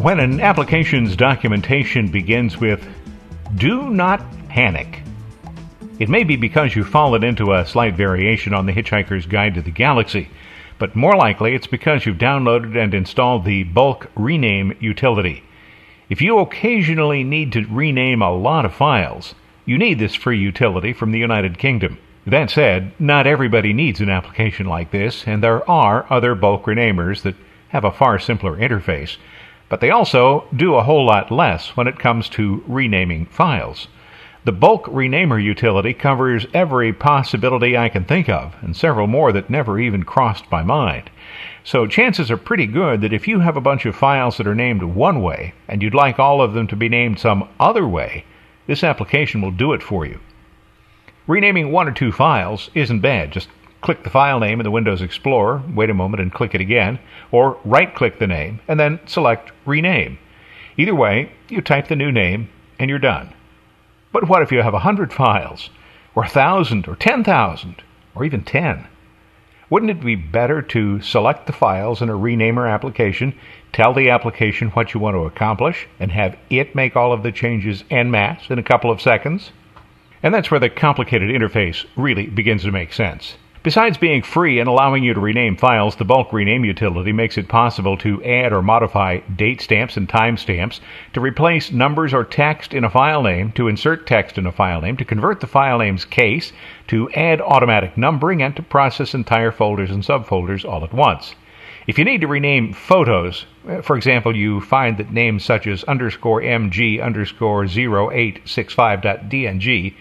When 0.02 0.18
an 0.18 0.40
application's 0.40 1.14
documentation 1.14 2.08
begins 2.08 2.58
with, 2.58 2.84
do 3.54 3.88
not 3.88 4.20
panic, 4.48 5.00
it 6.00 6.08
may 6.08 6.24
be 6.24 6.34
because 6.34 6.74
you've 6.74 6.88
fallen 6.88 7.22
into 7.22 7.52
a 7.52 7.64
slight 7.64 7.94
variation 7.94 8.52
on 8.52 8.66
the 8.66 8.72
Hitchhiker's 8.72 9.26
Guide 9.26 9.54
to 9.54 9.62
the 9.62 9.70
Galaxy, 9.70 10.28
but 10.80 10.96
more 10.96 11.14
likely 11.14 11.54
it's 11.54 11.68
because 11.68 12.04
you've 12.04 12.18
downloaded 12.18 12.76
and 12.76 12.92
installed 12.92 13.44
the 13.44 13.62
bulk 13.62 14.10
rename 14.16 14.76
utility. 14.80 15.44
If 16.10 16.20
you 16.20 16.40
occasionally 16.40 17.22
need 17.22 17.52
to 17.52 17.64
rename 17.66 18.22
a 18.22 18.34
lot 18.34 18.64
of 18.64 18.74
files, 18.74 19.36
you 19.66 19.78
need 19.78 20.00
this 20.00 20.16
free 20.16 20.40
utility 20.40 20.92
from 20.92 21.12
the 21.12 21.20
United 21.20 21.58
Kingdom. 21.58 21.96
That 22.26 22.50
said, 22.50 22.90
not 22.98 23.28
everybody 23.28 23.72
needs 23.72 24.00
an 24.00 24.10
application 24.10 24.66
like 24.66 24.90
this, 24.90 25.28
and 25.28 25.44
there 25.44 25.70
are 25.70 26.12
other 26.12 26.34
bulk 26.34 26.64
renamers 26.64 27.22
that 27.22 27.36
have 27.68 27.84
a 27.84 27.92
far 27.92 28.18
simpler 28.18 28.56
interface, 28.56 29.16
but 29.72 29.80
they 29.80 29.88
also 29.88 30.44
do 30.54 30.74
a 30.74 30.82
whole 30.82 31.06
lot 31.06 31.30
less 31.30 31.78
when 31.78 31.86
it 31.86 31.98
comes 31.98 32.28
to 32.28 32.62
renaming 32.66 33.24
files. 33.24 33.88
The 34.44 34.52
bulk 34.52 34.84
renamer 34.84 35.42
utility 35.42 35.94
covers 35.94 36.44
every 36.52 36.92
possibility 36.92 37.74
I 37.74 37.88
can 37.88 38.04
think 38.04 38.28
of, 38.28 38.54
and 38.60 38.76
several 38.76 39.06
more 39.06 39.32
that 39.32 39.48
never 39.48 39.80
even 39.80 40.02
crossed 40.02 40.44
my 40.50 40.62
mind. 40.62 41.08
So 41.64 41.86
chances 41.86 42.30
are 42.30 42.36
pretty 42.36 42.66
good 42.66 43.00
that 43.00 43.14
if 43.14 43.26
you 43.26 43.40
have 43.40 43.56
a 43.56 43.62
bunch 43.62 43.86
of 43.86 43.96
files 43.96 44.36
that 44.36 44.46
are 44.46 44.54
named 44.54 44.82
one 44.82 45.22
way, 45.22 45.54
and 45.66 45.82
you'd 45.82 45.94
like 45.94 46.18
all 46.18 46.42
of 46.42 46.52
them 46.52 46.66
to 46.66 46.76
be 46.76 46.90
named 46.90 47.18
some 47.18 47.48
other 47.58 47.88
way, 47.88 48.26
this 48.66 48.84
application 48.84 49.40
will 49.40 49.52
do 49.52 49.72
it 49.72 49.82
for 49.82 50.04
you. 50.04 50.20
Renaming 51.26 51.72
one 51.72 51.88
or 51.88 51.92
two 51.92 52.12
files 52.12 52.68
isn't 52.74 53.00
bad. 53.00 53.32
Just 53.32 53.48
click 53.82 54.04
the 54.04 54.10
file 54.10 54.40
name 54.40 54.60
in 54.60 54.64
the 54.64 54.70
Windows 54.70 55.02
Explorer, 55.02 55.62
wait 55.74 55.90
a 55.90 55.94
moment 55.94 56.22
and 56.22 56.32
click 56.32 56.54
it 56.54 56.60
again, 56.60 56.98
or 57.30 57.58
right 57.64 57.94
click 57.94 58.18
the 58.18 58.26
name 58.26 58.60
and 58.68 58.80
then 58.80 59.00
select 59.06 59.50
Rename. 59.66 60.18
Either 60.78 60.94
way, 60.94 61.32
you 61.48 61.60
type 61.60 61.88
the 61.88 61.96
new 61.96 62.10
name 62.10 62.48
and 62.78 62.88
you're 62.88 62.98
done. 62.98 63.34
But 64.12 64.28
what 64.28 64.42
if 64.42 64.52
you 64.52 64.62
have 64.62 64.74
a 64.74 64.80
hundred 64.80 65.12
files, 65.12 65.70
or 66.14 66.24
a 66.24 66.28
thousand, 66.28 66.86
or 66.86 66.96
ten 66.96 67.24
thousand, 67.24 67.82
or 68.14 68.24
even 68.24 68.44
ten? 68.44 68.86
Wouldn't 69.68 69.90
it 69.90 70.04
be 70.04 70.16
better 70.16 70.60
to 70.60 71.00
select 71.00 71.46
the 71.46 71.52
files 71.52 72.02
in 72.02 72.10
a 72.10 72.12
renamer 72.12 72.70
application, 72.70 73.34
tell 73.72 73.94
the 73.94 74.10
application 74.10 74.68
what 74.70 74.92
you 74.92 75.00
want 75.00 75.14
to 75.14 75.24
accomplish, 75.24 75.88
and 75.98 76.12
have 76.12 76.36
it 76.50 76.74
make 76.74 76.94
all 76.94 77.12
of 77.12 77.22
the 77.22 77.32
changes 77.32 77.84
en 77.90 78.10
masse 78.10 78.50
in 78.50 78.58
a 78.58 78.62
couple 78.62 78.90
of 78.90 79.00
seconds? 79.00 79.50
And 80.22 80.34
that's 80.34 80.50
where 80.50 80.60
the 80.60 80.68
complicated 80.68 81.30
interface 81.30 81.86
really 81.96 82.26
begins 82.26 82.62
to 82.64 82.70
make 82.70 82.92
sense. 82.92 83.36
Besides 83.64 83.96
being 83.96 84.22
free 84.22 84.58
and 84.58 84.68
allowing 84.68 85.04
you 85.04 85.14
to 85.14 85.20
rename 85.20 85.56
files, 85.56 85.94
the 85.94 86.04
bulk 86.04 86.32
rename 86.32 86.64
utility 86.64 87.12
makes 87.12 87.38
it 87.38 87.46
possible 87.46 87.96
to 87.98 88.20
add 88.24 88.52
or 88.52 88.60
modify 88.60 89.20
date 89.36 89.60
stamps 89.60 89.96
and 89.96 90.08
timestamps, 90.08 90.80
to 91.12 91.20
replace 91.20 91.70
numbers 91.70 92.12
or 92.12 92.24
text 92.24 92.74
in 92.74 92.82
a 92.82 92.90
file 92.90 93.22
name, 93.22 93.52
to 93.52 93.68
insert 93.68 94.04
text 94.04 94.36
in 94.36 94.46
a 94.46 94.52
file 94.52 94.80
name, 94.80 94.96
to 94.96 95.04
convert 95.04 95.38
the 95.38 95.46
file 95.46 95.78
name's 95.78 96.04
case, 96.04 96.52
to 96.88 97.08
add 97.12 97.40
automatic 97.40 97.96
numbering, 97.96 98.42
and 98.42 98.56
to 98.56 98.64
process 98.64 99.14
entire 99.14 99.52
folders 99.52 99.92
and 99.92 100.02
subfolders 100.02 100.68
all 100.68 100.82
at 100.82 100.92
once. 100.92 101.36
If 101.86 102.00
you 102.00 102.04
need 102.04 102.22
to 102.22 102.26
rename 102.26 102.72
photos, 102.72 103.46
eh, 103.68 103.80
for 103.80 103.96
example, 103.96 104.34
you 104.34 104.60
find 104.60 104.96
that 104.96 105.12
names 105.12 105.44
such 105.44 105.68
as 105.68 105.84
underscore 105.84 106.42
mg 106.42 107.00
underscore 107.00 107.66
0865.dng 107.66 109.94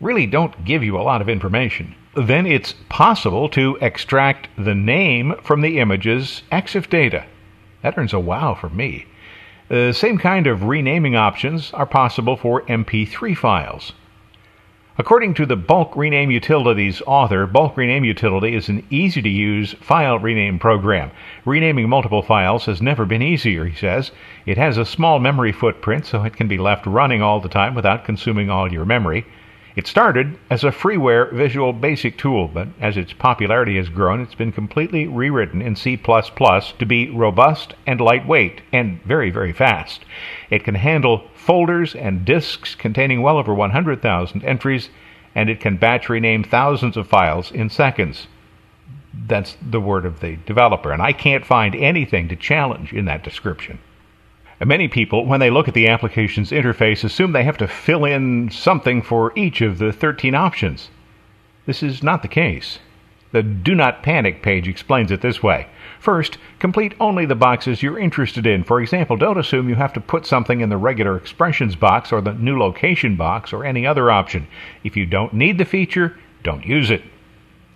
really 0.00 0.26
don't 0.26 0.64
give 0.64 0.82
you 0.82 0.98
a 0.98 1.06
lot 1.06 1.20
of 1.20 1.28
information. 1.28 1.94
Then 2.16 2.46
it's 2.46 2.74
possible 2.88 3.46
to 3.50 3.76
extract 3.82 4.48
the 4.56 4.74
name 4.74 5.34
from 5.42 5.60
the 5.60 5.78
image's 5.78 6.42
EXIF 6.50 6.88
data. 6.88 7.26
That 7.82 7.98
earns 7.98 8.14
a 8.14 8.18
wow 8.18 8.54
for 8.54 8.70
me. 8.70 9.04
The 9.68 9.92
same 9.92 10.16
kind 10.16 10.46
of 10.46 10.62
renaming 10.62 11.14
options 11.14 11.72
are 11.74 11.84
possible 11.84 12.38
for 12.38 12.62
MP3 12.62 13.36
files. 13.36 13.92
According 14.96 15.34
to 15.34 15.44
the 15.44 15.56
Bulk 15.56 15.94
Rename 15.94 16.30
Utilities 16.30 17.02
author, 17.06 17.46
Bulk 17.46 17.76
Rename 17.76 18.04
Utility 18.04 18.54
is 18.54 18.70
an 18.70 18.86
easy 18.88 19.20
to 19.20 19.28
use 19.28 19.74
file 19.74 20.18
rename 20.18 20.58
program. 20.58 21.10
Renaming 21.44 21.86
multiple 21.86 22.22
files 22.22 22.64
has 22.64 22.80
never 22.80 23.04
been 23.04 23.20
easier, 23.20 23.66
he 23.66 23.76
says. 23.76 24.10
It 24.46 24.56
has 24.56 24.78
a 24.78 24.86
small 24.86 25.18
memory 25.18 25.52
footprint, 25.52 26.06
so 26.06 26.24
it 26.24 26.34
can 26.34 26.48
be 26.48 26.56
left 26.56 26.86
running 26.86 27.20
all 27.20 27.40
the 27.40 27.50
time 27.50 27.74
without 27.74 28.06
consuming 28.06 28.48
all 28.48 28.72
your 28.72 28.86
memory. 28.86 29.26
It 29.76 29.86
started 29.86 30.38
as 30.48 30.64
a 30.64 30.70
freeware 30.70 31.30
Visual 31.30 31.74
Basic 31.74 32.16
tool, 32.16 32.48
but 32.48 32.68
as 32.80 32.96
its 32.96 33.12
popularity 33.12 33.76
has 33.76 33.90
grown, 33.90 34.22
it's 34.22 34.34
been 34.34 34.50
completely 34.50 35.06
rewritten 35.06 35.60
in 35.60 35.76
C++ 35.76 35.98
to 35.98 36.86
be 36.86 37.10
robust 37.10 37.74
and 37.86 38.00
lightweight 38.00 38.62
and 38.72 39.02
very, 39.02 39.28
very 39.30 39.52
fast. 39.52 40.06
It 40.48 40.64
can 40.64 40.76
handle 40.76 41.28
folders 41.34 41.94
and 41.94 42.24
disks 42.24 42.74
containing 42.74 43.20
well 43.20 43.36
over 43.36 43.52
100,000 43.52 44.42
entries, 44.44 44.88
and 45.34 45.50
it 45.50 45.60
can 45.60 45.76
batch 45.76 46.08
rename 46.08 46.42
thousands 46.42 46.96
of 46.96 47.06
files 47.06 47.52
in 47.52 47.68
seconds. 47.68 48.28
That's 49.12 49.58
the 49.60 49.80
word 49.80 50.06
of 50.06 50.20
the 50.20 50.36
developer, 50.46 50.90
and 50.90 51.02
I 51.02 51.12
can't 51.12 51.44
find 51.44 51.74
anything 51.74 52.28
to 52.28 52.36
challenge 52.36 52.94
in 52.94 53.04
that 53.04 53.22
description. 53.22 53.78
Many 54.64 54.88
people, 54.88 55.26
when 55.26 55.40
they 55.40 55.50
look 55.50 55.68
at 55.68 55.74
the 55.74 55.88
application's 55.88 56.50
interface, 56.50 57.04
assume 57.04 57.32
they 57.32 57.44
have 57.44 57.58
to 57.58 57.68
fill 57.68 58.06
in 58.06 58.50
something 58.50 59.02
for 59.02 59.32
each 59.36 59.60
of 59.60 59.78
the 59.78 59.92
13 59.92 60.34
options. 60.34 60.88
This 61.66 61.82
is 61.82 62.02
not 62.02 62.22
the 62.22 62.28
case. 62.28 62.78
The 63.32 63.42
Do 63.42 63.74
Not 63.74 64.02
Panic 64.02 64.40
page 64.40 64.66
explains 64.66 65.10
it 65.10 65.20
this 65.20 65.42
way. 65.42 65.66
First, 66.00 66.38
complete 66.58 66.94
only 66.98 67.26
the 67.26 67.34
boxes 67.34 67.82
you're 67.82 67.98
interested 67.98 68.46
in. 68.46 68.64
For 68.64 68.80
example, 68.80 69.16
don't 69.16 69.38
assume 69.38 69.68
you 69.68 69.74
have 69.74 69.92
to 69.92 70.00
put 70.00 70.24
something 70.24 70.60
in 70.60 70.70
the 70.70 70.76
regular 70.78 71.16
expressions 71.16 71.76
box 71.76 72.10
or 72.10 72.22
the 72.22 72.32
new 72.32 72.58
location 72.58 73.14
box 73.14 73.52
or 73.52 73.64
any 73.64 73.86
other 73.86 74.10
option. 74.10 74.46
If 74.84 74.96
you 74.96 75.04
don't 75.04 75.34
need 75.34 75.58
the 75.58 75.66
feature, 75.66 76.18
don't 76.42 76.64
use 76.64 76.90
it. 76.90 77.02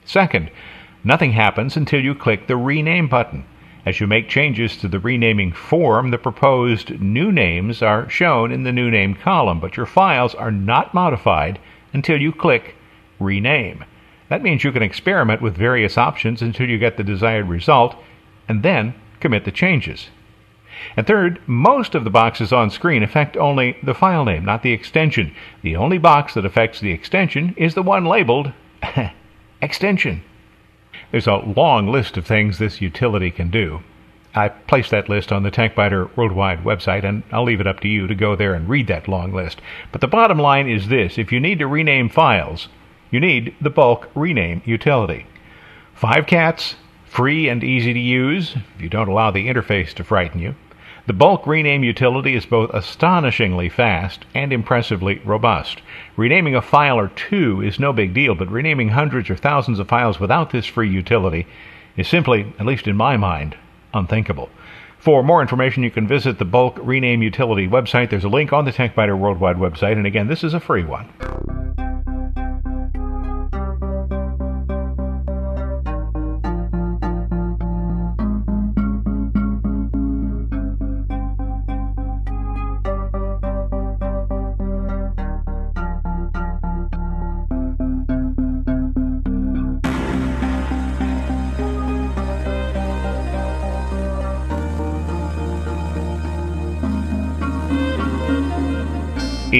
Second, 0.07 0.51
nothing 1.05 1.33
happens 1.33 1.77
until 1.77 2.01
you 2.01 2.15
click 2.15 2.47
the 2.47 2.57
Rename 2.57 3.09
button. 3.09 3.45
As 3.87 3.99
you 3.99 4.07
make 4.07 4.29
changes 4.29 4.77
to 4.77 4.89
the 4.89 5.01
renaming 5.01 5.53
form, 5.53 6.11
the 6.11 6.19
proposed 6.19 7.01
new 7.01 7.33
names 7.33 7.83
are 7.83 8.09
shown 8.11 8.53
in 8.53 8.63
the 8.63 8.73
new 8.73 8.91
name 8.91 9.15
column, 9.15 9.59
but 9.59 9.77
your 9.77 9.87
files 9.87 10.35
are 10.35 10.51
not 10.51 10.93
modified 10.93 11.59
until 11.93 12.21
you 12.21 12.33
click 12.33 12.75
Rename. 13.19 13.85
That 14.29 14.43
means 14.43 14.65
you 14.65 14.73
can 14.73 14.83
experiment 14.83 15.43
with 15.43 15.57
various 15.57 15.97
options 15.97 16.43
until 16.43 16.69
you 16.69 16.79
get 16.79 16.97
the 16.97 17.05
desired 17.05 17.49
result, 17.49 17.97
and 18.49 18.63
then 18.63 18.95
commit 19.19 19.45
the 19.45 19.51
changes. 19.51 20.09
And 20.97 21.07
third, 21.07 21.41
most 21.47 21.95
of 21.95 22.05
the 22.05 22.11
boxes 22.11 22.53
on 22.53 22.71
screen 22.71 23.03
affect 23.03 23.37
only 23.37 23.77
the 23.83 23.95
file 23.95 24.25
name, 24.25 24.45
not 24.45 24.63
the 24.63 24.73
extension. 24.73 25.35
The 25.63 25.77
only 25.77 25.99
box 25.99 26.35
that 26.35 26.45
affects 26.45 26.81
the 26.81 26.93
extension 26.93 27.55
is 27.57 27.75
the 27.75 27.83
one 27.83 28.05
labeled 28.05 28.53
Extension. 29.63 30.23
There's 31.11 31.26
a 31.26 31.37
long 31.37 31.88
list 31.88 32.17
of 32.17 32.26
things 32.26 32.59
this 32.59 32.81
utility 32.81 33.31
can 33.31 33.50
do. 33.50 33.81
I 34.33 34.49
placed 34.49 34.93
that 34.93 35.09
list 35.09 35.33
on 35.33 35.43
the 35.43 35.50
TechByter 35.50 36.17
Worldwide 36.17 36.62
website, 36.62 37.02
and 37.02 37.25
I'll 37.33 37.43
leave 37.43 37.61
it 37.61 37.67
up 37.67 37.81
to 37.81 37.88
you 37.88 38.07
to 38.07 38.14
go 38.14 38.37
there 38.37 38.55
and 38.55 38.69
read 38.69 38.87
that 38.87 39.09
long 39.09 39.33
list. 39.33 39.61
But 39.90 40.00
the 40.00 40.07
bottom 40.07 40.38
line 40.38 40.69
is 40.69 40.88
this 40.88 41.19
if 41.19 41.33
you 41.33 41.40
need 41.40 41.59
to 41.59 41.67
rename 41.67 42.09
files, 42.09 42.69
you 43.11 43.19
need 43.19 43.57
the 43.61 43.71
bulk 43.71 44.09
rename 44.14 44.62
utility. 44.64 45.26
Five 45.95 46.26
cats, 46.26 46.76
free 47.07 47.49
and 47.49 47.64
easy 47.64 47.93
to 47.93 47.99
use 47.99 48.55
if 48.76 48.81
you 48.81 48.88
don't 48.88 49.09
allow 49.09 49.33
the 49.33 49.49
interface 49.49 49.93
to 49.95 50.05
frighten 50.05 50.40
you. 50.40 50.55
The 51.07 51.12
bulk 51.12 51.47
rename 51.47 51.83
utility 51.83 52.35
is 52.35 52.47
both 52.47 52.71
astonishingly 52.71 53.69
fast 53.69 54.26
and 54.35 54.52
impressively 54.52 55.21
robust. 55.25 55.80
Renaming 56.16 56.54
a 56.54 56.62
file 56.62 56.99
or 56.99 57.09
two 57.09 57.62
is 57.62 57.80
no 57.80 57.92
big 57.92 58.12
deal, 58.12 58.35
but 58.35 58.50
renaming 58.50 58.90
hundreds 58.90 59.30
or 59.30 59.37
thousands 59.37 59.78
of 59.78 59.88
files 59.88 60.21
without 60.21 60.50
this 60.50 60.66
free 60.66 60.90
utility 60.90 61.47
is 61.97 62.07
simply, 62.07 62.52
at 62.59 62.66
least 62.66 62.87
in 62.87 62.97
my 62.97 63.16
mind, 63.16 63.57
unthinkable. 63.95 64.50
For 64.99 65.23
more 65.23 65.40
information, 65.40 65.83
you 65.83 65.90
can 65.90 66.07
visit 66.07 66.38
the 66.38 66.45
bulk 66.45 66.78
rename 66.83 67.23
utility 67.23 67.66
website. 67.66 68.11
There's 68.11 68.25
a 68.25 68.28
link 68.28 68.52
on 68.52 68.66
the 68.66 68.73
TechByter 68.73 69.19
Worldwide 69.19 69.57
website, 69.57 69.92
and 69.92 70.07
again, 70.07 70.28
this 70.28 70.45
is 70.45 70.52
a 70.52 70.61
free 70.61 70.85
one. 70.85 71.09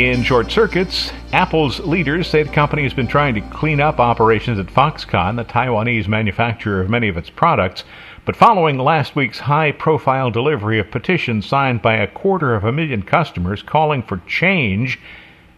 In 0.01 0.23
short 0.23 0.51
circuits, 0.51 1.13
Apple's 1.31 1.79
leaders 1.81 2.27
say 2.27 2.43
the 2.43 2.49
company 2.49 2.85
has 2.85 2.95
been 2.95 3.07
trying 3.07 3.35
to 3.35 3.43
clean 3.43 3.83
up 3.83 4.01
operations 4.01 4.59
at 4.59 4.69
Foxconn, 4.69 5.37
the 5.37 5.45
Taiwanese 5.45 6.09
manufacturer 6.09 6.81
of 6.81 6.89
many 6.89 7.09
of 7.09 7.19
its 7.19 7.29
products, 7.29 7.85
But 8.25 8.35
following 8.35 8.79
last 8.79 9.15
week's 9.15 9.41
high 9.41 9.73
profile 9.73 10.31
delivery 10.31 10.79
of 10.79 10.91
petitions 10.91 11.45
signed 11.45 11.83
by 11.83 11.97
a 11.97 12.07
quarter 12.07 12.55
of 12.55 12.65
a 12.65 12.73
million 12.73 13.03
customers 13.03 13.63
calling 13.63 14.03
for 14.03 14.23
change, 14.27 14.99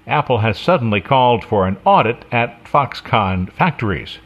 Apple 0.08 0.38
has 0.38 0.58
suddenly 0.58 1.00
called 1.00 1.44
for 1.44 1.68
an 1.68 1.76
audit 1.84 2.24
at 2.32 2.64
Foxconn 2.64 3.52
factories. 3.52 4.18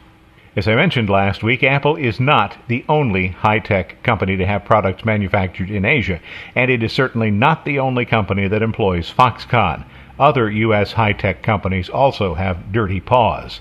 As 0.55 0.67
I 0.67 0.73
mentioned 0.73 1.11
last 1.11 1.43
week, 1.43 1.63
Apple 1.63 1.95
is 1.95 2.19
not 2.19 2.57
the 2.67 2.83
only 2.89 3.27
high 3.27 3.59
tech 3.59 4.01
company 4.01 4.35
to 4.37 4.47
have 4.47 4.65
products 4.65 5.05
manufactured 5.05 5.69
in 5.69 5.85
Asia, 5.85 6.19
and 6.55 6.71
it 6.71 6.81
is 6.81 6.91
certainly 6.91 7.29
not 7.29 7.65
the 7.65 7.77
only 7.77 8.03
company 8.03 8.47
that 8.47 8.63
employs 8.63 9.13
Foxconn. 9.13 9.85
Other 10.19 10.49
U.S. 10.49 10.93
high 10.93 11.13
tech 11.13 11.43
companies 11.43 11.89
also 11.89 12.33
have 12.33 12.71
dirty 12.71 12.99
paws. 12.99 13.59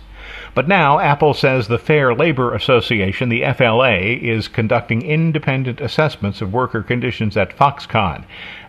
But 0.55 0.67
now 0.67 0.99
Apple 0.99 1.35
says 1.35 1.69
the 1.69 1.79
Fair 1.79 2.15
Labor 2.15 2.55
Association, 2.55 3.29
the 3.29 3.45
FLA, 3.53 3.99
is 3.99 4.49
conducting 4.49 5.03
independent 5.03 5.81
assessments 5.81 6.41
of 6.41 6.53
worker 6.53 6.83
conditions 6.83 7.37
at 7.37 7.57
Foxconn. 7.57 8.25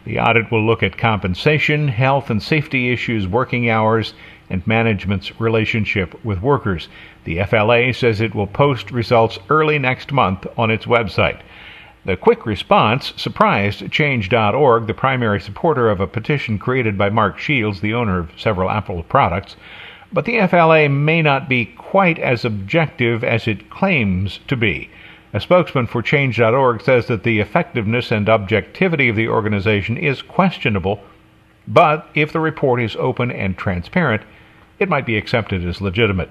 The 0.05 0.19
audit 0.19 0.51
will 0.51 0.65
look 0.65 0.83
at 0.83 0.97
compensation, 0.97 1.87
health 1.87 2.29
and 2.29 2.43
safety 2.43 2.91
issues, 2.91 3.27
working 3.27 3.69
hours, 3.69 4.13
and 4.49 4.65
management's 4.67 5.39
relationship 5.39 6.23
with 6.23 6.41
workers. 6.41 6.89
The 7.23 7.43
FLA 7.43 7.93
says 7.93 8.21
it 8.21 8.35
will 8.35 8.47
post 8.47 8.91
results 8.91 9.39
early 9.49 9.79
next 9.79 10.11
month 10.11 10.45
on 10.57 10.71
its 10.71 10.85
website. 10.85 11.41
The 12.07 12.15
quick 12.15 12.45
response 12.45 13.11
surprised 13.17 13.91
Change.org, 13.91 14.87
the 14.87 14.93
primary 14.93 15.41
supporter 15.41 15.89
of 15.89 15.99
a 15.99 16.07
petition 16.07 16.57
created 16.57 16.97
by 16.97 17.09
Mark 17.09 17.37
Shields, 17.37 17.81
the 17.81 17.93
owner 17.93 18.17
of 18.17 18.31
several 18.37 18.69
Apple 18.69 19.03
products. 19.03 19.57
But 20.13 20.23
the 20.23 20.39
FLA 20.47 20.87
may 20.87 21.21
not 21.21 21.49
be 21.49 21.65
quite 21.65 22.17
as 22.17 22.45
objective 22.45 23.25
as 23.25 23.45
it 23.45 23.69
claims 23.69 24.39
to 24.47 24.55
be. 24.55 24.89
A 25.33 25.41
spokesman 25.41 25.85
for 25.85 26.01
Change.org 26.01 26.81
says 26.81 27.07
that 27.07 27.23
the 27.23 27.41
effectiveness 27.41 28.09
and 28.09 28.29
objectivity 28.29 29.09
of 29.09 29.17
the 29.17 29.27
organization 29.27 29.97
is 29.97 30.21
questionable, 30.21 31.01
but 31.67 32.07
if 32.15 32.31
the 32.31 32.39
report 32.39 32.81
is 32.81 32.95
open 32.95 33.31
and 33.31 33.57
transparent, 33.57 34.21
it 34.79 34.87
might 34.87 35.05
be 35.05 35.17
accepted 35.17 35.65
as 35.65 35.81
legitimate. 35.81 36.29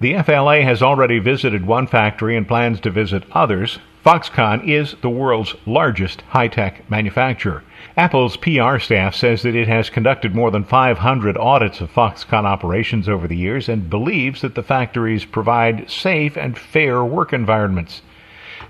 The 0.00 0.20
FLA 0.22 0.62
has 0.62 0.82
already 0.82 1.20
visited 1.20 1.66
one 1.66 1.86
factory 1.86 2.36
and 2.36 2.48
plans 2.48 2.80
to 2.80 2.90
visit 2.90 3.22
others. 3.30 3.78
Foxconn 4.04 4.68
is 4.68 4.96
the 5.02 5.08
world's 5.08 5.54
largest 5.66 6.22
high 6.22 6.48
tech 6.48 6.90
manufacturer. 6.90 7.62
Apple's 7.96 8.36
PR 8.36 8.78
staff 8.78 9.14
says 9.14 9.42
that 9.42 9.54
it 9.54 9.68
has 9.68 9.90
conducted 9.90 10.34
more 10.34 10.50
than 10.50 10.64
500 10.64 11.36
audits 11.38 11.80
of 11.80 11.92
Foxconn 11.92 12.44
operations 12.44 13.08
over 13.08 13.28
the 13.28 13.36
years 13.36 13.68
and 13.68 13.88
believes 13.88 14.40
that 14.40 14.56
the 14.56 14.64
factories 14.64 15.24
provide 15.24 15.88
safe 15.88 16.36
and 16.36 16.58
fair 16.58 17.04
work 17.04 17.32
environments. 17.32 18.02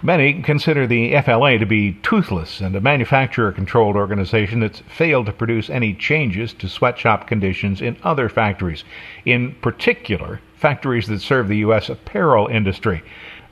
Many 0.02 0.42
consider 0.42 0.86
the 0.86 1.18
FLA 1.22 1.56
to 1.56 1.64
be 1.64 1.94
toothless 2.02 2.60
and 2.60 2.76
a 2.76 2.80
manufacturer 2.82 3.50
controlled 3.50 3.96
organization 3.96 4.60
that's 4.60 4.80
failed 4.80 5.24
to 5.26 5.32
produce 5.32 5.70
any 5.70 5.94
changes 5.94 6.52
to 6.52 6.68
sweatshop 6.68 7.26
conditions 7.26 7.80
in 7.80 7.96
other 8.02 8.28
factories, 8.28 8.84
in 9.24 9.54
particular, 9.62 10.40
factories 10.64 11.08
that 11.08 11.20
serve 11.20 11.46
the 11.48 11.58
U.S. 11.58 11.90
apparel 11.90 12.46
industry. 12.46 13.02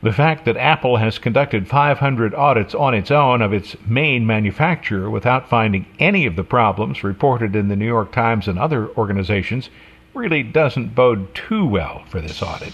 The 0.03 0.15
fact 0.15 0.47
that 0.47 0.57
Apple 0.57 0.97
has 0.97 1.19
conducted 1.19 1.69
500 1.69 2.35
audits 2.35 2.75
on 2.75 2.95
its 2.95 3.11
own 3.11 3.43
of 3.43 3.53
its 3.53 3.77
main 3.87 4.27
manufacturer 4.27 5.11
without 5.11 5.47
finding 5.47 5.85
any 5.99 6.25
of 6.25 6.37
the 6.37 6.43
problems 6.43 7.05
reported 7.05 7.55
in 7.55 7.69
the 7.69 7.77
New 7.77 7.85
York 7.85 8.13
Times 8.13 8.49
and 8.49 8.59
other 8.59 8.89
organizations 8.97 9.69
really 10.15 10.43
doesn't 10.43 10.95
bode 10.95 11.35
too 11.35 11.67
well 11.67 12.03
for 12.09 12.23
this 12.23 12.43
audit. 12.43 12.73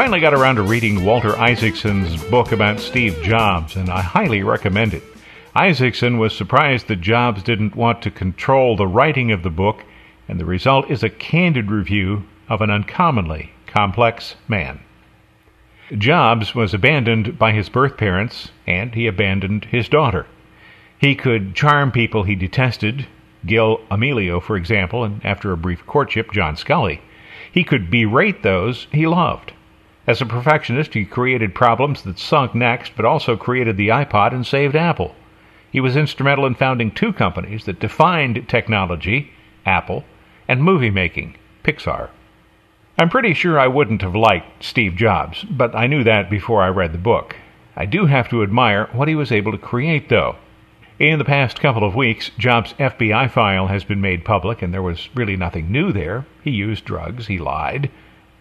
Finally 0.00 0.18
got 0.18 0.32
around 0.32 0.56
to 0.56 0.62
reading 0.62 1.04
Walter 1.04 1.36
Isaacson's 1.36 2.24
book 2.24 2.52
about 2.52 2.80
Steve 2.80 3.20
Jobs, 3.20 3.76
and 3.76 3.90
I 3.90 4.00
highly 4.00 4.42
recommend 4.42 4.94
it. 4.94 5.02
Isaacson 5.54 6.16
was 6.16 6.34
surprised 6.34 6.88
that 6.88 7.02
Jobs 7.02 7.42
didn't 7.42 7.76
want 7.76 8.00
to 8.00 8.10
control 8.10 8.76
the 8.76 8.86
writing 8.86 9.30
of 9.30 9.42
the 9.42 9.50
book, 9.50 9.84
and 10.26 10.40
the 10.40 10.46
result 10.46 10.90
is 10.90 11.02
a 11.02 11.10
candid 11.10 11.70
review 11.70 12.24
of 12.48 12.62
an 12.62 12.70
uncommonly 12.70 13.52
complex 13.66 14.36
man. 14.48 14.80
Jobs 15.92 16.54
was 16.54 16.72
abandoned 16.72 17.38
by 17.38 17.52
his 17.52 17.68
birth 17.68 17.98
parents, 17.98 18.52
and 18.66 18.94
he 18.94 19.06
abandoned 19.06 19.66
his 19.66 19.86
daughter. 19.86 20.24
He 20.96 21.14
could 21.14 21.54
charm 21.54 21.92
people 21.92 22.22
he 22.22 22.36
detested, 22.36 23.06
Gil 23.44 23.82
Amelio, 23.90 24.42
for 24.42 24.56
example, 24.56 25.04
and 25.04 25.22
after 25.26 25.52
a 25.52 25.58
brief 25.58 25.84
courtship, 25.84 26.32
John 26.32 26.56
Sculley. 26.56 27.00
He 27.52 27.64
could 27.64 27.90
berate 27.90 28.42
those 28.42 28.86
he 28.92 29.06
loved. 29.06 29.52
As 30.10 30.20
a 30.20 30.26
perfectionist, 30.26 30.94
he 30.94 31.04
created 31.04 31.54
problems 31.54 32.02
that 32.02 32.18
sunk 32.18 32.50
NeXT, 32.50 32.96
but 32.96 33.04
also 33.04 33.36
created 33.36 33.76
the 33.76 33.90
iPod 33.90 34.32
and 34.32 34.44
saved 34.44 34.74
Apple. 34.74 35.14
He 35.70 35.78
was 35.78 35.96
instrumental 35.96 36.46
in 36.46 36.56
founding 36.56 36.90
two 36.90 37.12
companies 37.12 37.64
that 37.66 37.78
defined 37.78 38.48
technology 38.48 39.30
Apple 39.64 40.02
and 40.48 40.64
movie 40.64 40.90
making 40.90 41.36
Pixar. 41.62 42.08
I'm 42.98 43.08
pretty 43.08 43.34
sure 43.34 43.56
I 43.56 43.68
wouldn't 43.68 44.02
have 44.02 44.16
liked 44.16 44.64
Steve 44.64 44.96
Jobs, 44.96 45.44
but 45.44 45.76
I 45.76 45.86
knew 45.86 46.02
that 46.02 46.28
before 46.28 46.60
I 46.60 46.70
read 46.70 46.90
the 46.92 46.98
book. 46.98 47.36
I 47.76 47.86
do 47.86 48.06
have 48.06 48.28
to 48.30 48.42
admire 48.42 48.88
what 48.90 49.06
he 49.06 49.14
was 49.14 49.30
able 49.30 49.52
to 49.52 49.58
create, 49.58 50.08
though. 50.08 50.34
In 50.98 51.20
the 51.20 51.24
past 51.24 51.60
couple 51.60 51.84
of 51.84 51.94
weeks, 51.94 52.32
Jobs' 52.36 52.74
FBI 52.80 53.30
file 53.30 53.68
has 53.68 53.84
been 53.84 54.00
made 54.00 54.24
public, 54.24 54.60
and 54.60 54.74
there 54.74 54.82
was 54.82 55.08
really 55.14 55.36
nothing 55.36 55.70
new 55.70 55.92
there. 55.92 56.26
He 56.42 56.50
used 56.50 56.84
drugs, 56.84 57.28
he 57.28 57.38
lied. 57.38 57.90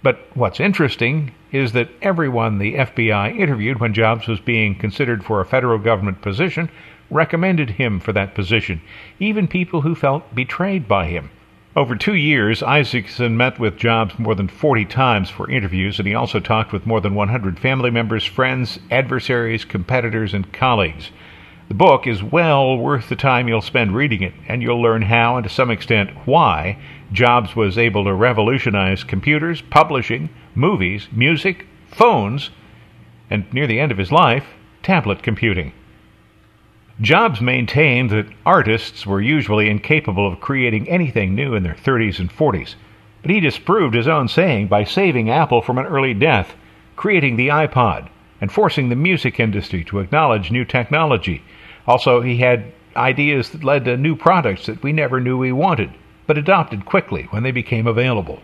But 0.01 0.27
what's 0.33 0.59
interesting 0.59 1.33
is 1.51 1.73
that 1.73 1.89
everyone 2.01 2.57
the 2.57 2.75
FBI 2.75 3.38
interviewed 3.38 3.79
when 3.79 3.93
Jobs 3.93 4.27
was 4.27 4.39
being 4.39 4.75
considered 4.75 5.25
for 5.25 5.41
a 5.41 5.45
federal 5.45 5.77
government 5.77 6.21
position 6.21 6.69
recommended 7.09 7.71
him 7.71 7.99
for 7.99 8.13
that 8.13 8.35
position, 8.35 8.81
even 9.19 9.47
people 9.47 9.81
who 9.81 9.95
felt 9.95 10.33
betrayed 10.33 10.88
by 10.88 11.07
him. 11.07 11.29
Over 11.75 11.95
two 11.95 12.15
years, 12.15 12.63
Isaacson 12.63 13.38
met 13.38 13.59
with 13.59 13.77
Jobs 13.77 14.17
more 14.17 14.35
than 14.35 14.47
40 14.47 14.85
times 14.85 15.29
for 15.29 15.49
interviews, 15.49 15.99
and 15.99 16.07
he 16.07 16.15
also 16.15 16.39
talked 16.39 16.71
with 16.71 16.85
more 16.85 17.01
than 17.01 17.15
100 17.15 17.59
family 17.59 17.91
members, 17.91 18.25
friends, 18.25 18.79
adversaries, 18.89 19.65
competitors, 19.65 20.33
and 20.33 20.51
colleagues. 20.51 21.12
The 21.69 21.75
book 21.75 22.08
is 22.08 22.23
well 22.23 22.75
worth 22.75 23.10
the 23.10 23.15
time 23.15 23.47
you'll 23.47 23.62
spend 23.62 23.95
reading 23.95 24.23
it, 24.23 24.34
and 24.47 24.63
you'll 24.63 24.82
learn 24.82 25.03
how 25.03 25.36
and 25.38 25.43
to 25.43 25.53
some 25.53 25.69
extent 25.69 26.10
why 26.25 26.77
Jobs 27.12 27.55
was 27.55 27.77
able 27.77 28.05
to 28.05 28.13
revolutionize 28.13 29.03
computers, 29.03 29.62
publishing, 29.62 30.29
movies, 30.55 31.08
music, 31.12 31.67
phones, 31.91 32.49
and 33.29 33.45
near 33.53 33.67
the 33.67 33.79
end 33.79 33.91
of 33.91 33.99
his 33.99 34.12
life, 34.12 34.45
tablet 34.82 35.21
computing. 35.21 35.71
Jobs 37.01 37.39
maintained 37.39 38.10
that 38.10 38.34
artists 38.47 39.05
were 39.05 39.21
usually 39.21 39.69
incapable 39.69 40.25
of 40.27 40.41
creating 40.41 40.89
anything 40.89 41.36
new 41.36 41.53
in 41.53 41.62
their 41.62 41.75
30s 41.75 42.17
and 42.17 42.32
40s, 42.36 42.73
but 43.21 43.29
he 43.29 43.39
disproved 43.39 43.93
his 43.93 44.08
own 44.08 44.27
saying 44.27 44.69
by 44.69 44.84
saving 44.84 45.29
Apple 45.29 45.62
from 45.62 45.77
an 45.77 45.86
early 45.86 46.15
death, 46.15 46.55
creating 46.95 47.36
the 47.36 47.49
iPod, 47.49 48.10
and 48.41 48.51
forcing 48.51 48.89
the 48.89 48.95
music 48.95 49.39
industry 49.39 49.84
to 49.84 49.99
acknowledge 49.99 50.49
new 50.49 50.65
technology 50.65 51.43
also, 51.89 52.21
he 52.21 52.38
had 52.38 52.71
ideas 52.95 53.49
that 53.49 53.63
led 53.63 53.86
to 53.86 53.97
new 53.97 54.15
products 54.15 54.67
that 54.67 54.84
we 54.84 54.93
never 54.93 55.19
knew 55.19 55.39
we 55.39 55.52
wanted, 55.52 55.89
but 56.28 56.38
adopted 56.38 56.86
quickly 56.86 57.23
when 57.32 57.41
they 57.41 57.49
became 57.49 57.88
available. 57.88 58.43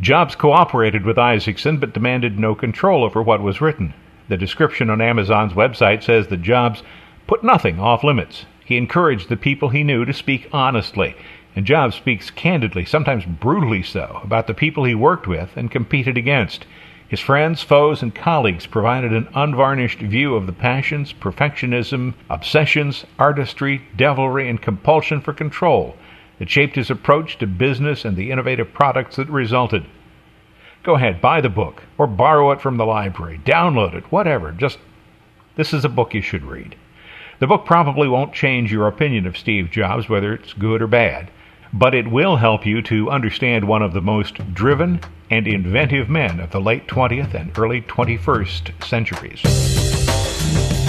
Jobs 0.00 0.34
cooperated 0.34 1.04
with 1.04 1.18
Isaacson 1.18 1.76
but 1.76 1.92
demanded 1.92 2.38
no 2.38 2.54
control 2.54 3.04
over 3.04 3.22
what 3.22 3.42
was 3.42 3.60
written. 3.60 3.92
The 4.28 4.38
description 4.38 4.88
on 4.88 5.02
Amazon's 5.02 5.52
website 5.52 6.02
says 6.02 6.28
that 6.28 6.40
Jobs 6.40 6.82
put 7.26 7.44
nothing 7.44 7.78
off 7.78 8.02
limits. 8.02 8.46
He 8.64 8.78
encouraged 8.78 9.28
the 9.28 9.36
people 9.36 9.68
he 9.68 9.84
knew 9.84 10.06
to 10.06 10.14
speak 10.14 10.48
honestly, 10.50 11.14
and 11.54 11.66
Jobs 11.66 11.96
speaks 11.96 12.30
candidly, 12.30 12.86
sometimes 12.86 13.26
brutally 13.26 13.82
so, 13.82 14.22
about 14.24 14.46
the 14.46 14.54
people 14.54 14.84
he 14.84 14.94
worked 14.94 15.26
with 15.26 15.50
and 15.56 15.70
competed 15.70 16.16
against. 16.16 16.64
His 17.12 17.20
friends, 17.20 17.60
foes, 17.60 18.00
and 18.00 18.14
colleagues 18.14 18.66
provided 18.66 19.12
an 19.12 19.28
unvarnished 19.34 19.98
view 19.98 20.34
of 20.34 20.46
the 20.46 20.52
passions, 20.54 21.12
perfectionism, 21.12 22.14
obsessions, 22.30 23.04
artistry, 23.18 23.82
devilry, 23.94 24.48
and 24.48 24.62
compulsion 24.62 25.20
for 25.20 25.34
control 25.34 25.94
that 26.38 26.48
shaped 26.48 26.74
his 26.74 26.90
approach 26.90 27.36
to 27.36 27.46
business 27.46 28.06
and 28.06 28.16
the 28.16 28.30
innovative 28.30 28.72
products 28.72 29.16
that 29.16 29.28
resulted. 29.28 29.84
Go 30.84 30.94
ahead, 30.94 31.20
buy 31.20 31.42
the 31.42 31.50
book, 31.50 31.82
or 31.98 32.06
borrow 32.06 32.50
it 32.50 32.62
from 32.62 32.78
the 32.78 32.86
library, 32.86 33.42
download 33.44 33.92
it, 33.92 34.10
whatever. 34.10 34.50
Just, 34.50 34.78
this 35.54 35.74
is 35.74 35.84
a 35.84 35.90
book 35.90 36.14
you 36.14 36.22
should 36.22 36.44
read. 36.44 36.76
The 37.40 37.46
book 37.46 37.66
probably 37.66 38.08
won't 38.08 38.32
change 38.32 38.72
your 38.72 38.88
opinion 38.88 39.26
of 39.26 39.36
Steve 39.36 39.70
Jobs, 39.70 40.08
whether 40.08 40.32
it's 40.32 40.54
good 40.54 40.80
or 40.80 40.86
bad. 40.86 41.30
But 41.72 41.94
it 41.94 42.10
will 42.10 42.36
help 42.36 42.66
you 42.66 42.82
to 42.82 43.10
understand 43.10 43.66
one 43.66 43.82
of 43.82 43.92
the 43.92 44.02
most 44.02 44.54
driven 44.54 45.00
and 45.30 45.46
inventive 45.46 46.08
men 46.08 46.40
of 46.40 46.50
the 46.50 46.60
late 46.60 46.86
20th 46.86 47.34
and 47.34 47.58
early 47.58 47.80
21st 47.82 48.84
centuries. 48.84 50.81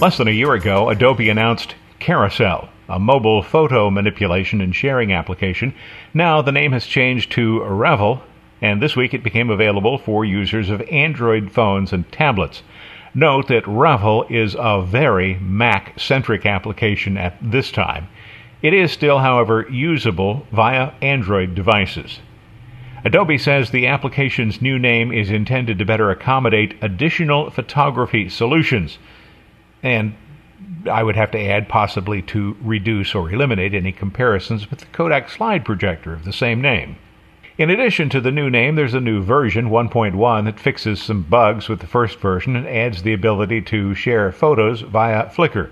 Less 0.00 0.16
than 0.16 0.28
a 0.28 0.30
year 0.30 0.54
ago, 0.54 0.88
Adobe 0.88 1.28
announced 1.28 1.74
Carousel, 1.98 2.70
a 2.88 2.98
mobile 2.98 3.42
photo 3.42 3.90
manipulation 3.90 4.62
and 4.62 4.74
sharing 4.74 5.12
application. 5.12 5.74
Now 6.14 6.40
the 6.40 6.52
name 6.52 6.72
has 6.72 6.86
changed 6.86 7.30
to 7.32 7.62
Revel, 7.62 8.22
and 8.62 8.80
this 8.80 8.96
week 8.96 9.12
it 9.12 9.22
became 9.22 9.50
available 9.50 9.98
for 9.98 10.24
users 10.24 10.70
of 10.70 10.80
Android 10.90 11.52
phones 11.52 11.92
and 11.92 12.10
tablets. 12.10 12.62
Note 13.12 13.48
that 13.48 13.68
Revel 13.68 14.24
is 14.30 14.56
a 14.58 14.80
very 14.80 15.34
Mac 15.34 15.92
centric 16.00 16.46
application 16.46 17.18
at 17.18 17.36
this 17.42 17.70
time. 17.70 18.08
It 18.62 18.72
is 18.72 18.90
still, 18.90 19.18
however, 19.18 19.66
usable 19.70 20.46
via 20.50 20.92
Android 21.02 21.54
devices. 21.54 22.20
Adobe 23.04 23.36
says 23.36 23.68
the 23.68 23.86
application's 23.86 24.62
new 24.62 24.78
name 24.78 25.12
is 25.12 25.30
intended 25.30 25.78
to 25.78 25.84
better 25.84 26.10
accommodate 26.10 26.74
additional 26.80 27.50
photography 27.50 28.30
solutions 28.30 28.98
and 29.82 30.14
I 30.90 31.02
would 31.02 31.16
have 31.16 31.30
to 31.32 31.40
add 31.40 31.68
possibly 31.68 32.22
to 32.22 32.56
reduce 32.62 33.14
or 33.14 33.30
eliminate 33.30 33.74
any 33.74 33.92
comparisons 33.92 34.70
with 34.70 34.80
the 34.80 34.86
Kodak 34.86 35.28
slide 35.28 35.64
projector 35.64 36.12
of 36.12 36.24
the 36.24 36.32
same 36.32 36.60
name. 36.60 36.96
In 37.58 37.68
addition 37.68 38.08
to 38.10 38.22
the 38.22 38.30
new 38.30 38.48
name, 38.48 38.76
there's 38.76 38.94
a 38.94 39.00
new 39.00 39.22
version, 39.22 39.68
1.1, 39.68 40.44
that 40.46 40.58
fixes 40.58 41.02
some 41.02 41.22
bugs 41.22 41.68
with 41.68 41.80
the 41.80 41.86
first 41.86 42.18
version 42.18 42.56
and 42.56 42.66
adds 42.66 43.02
the 43.02 43.12
ability 43.12 43.60
to 43.62 43.94
share 43.94 44.32
photos 44.32 44.80
via 44.80 45.26
Flickr. 45.26 45.70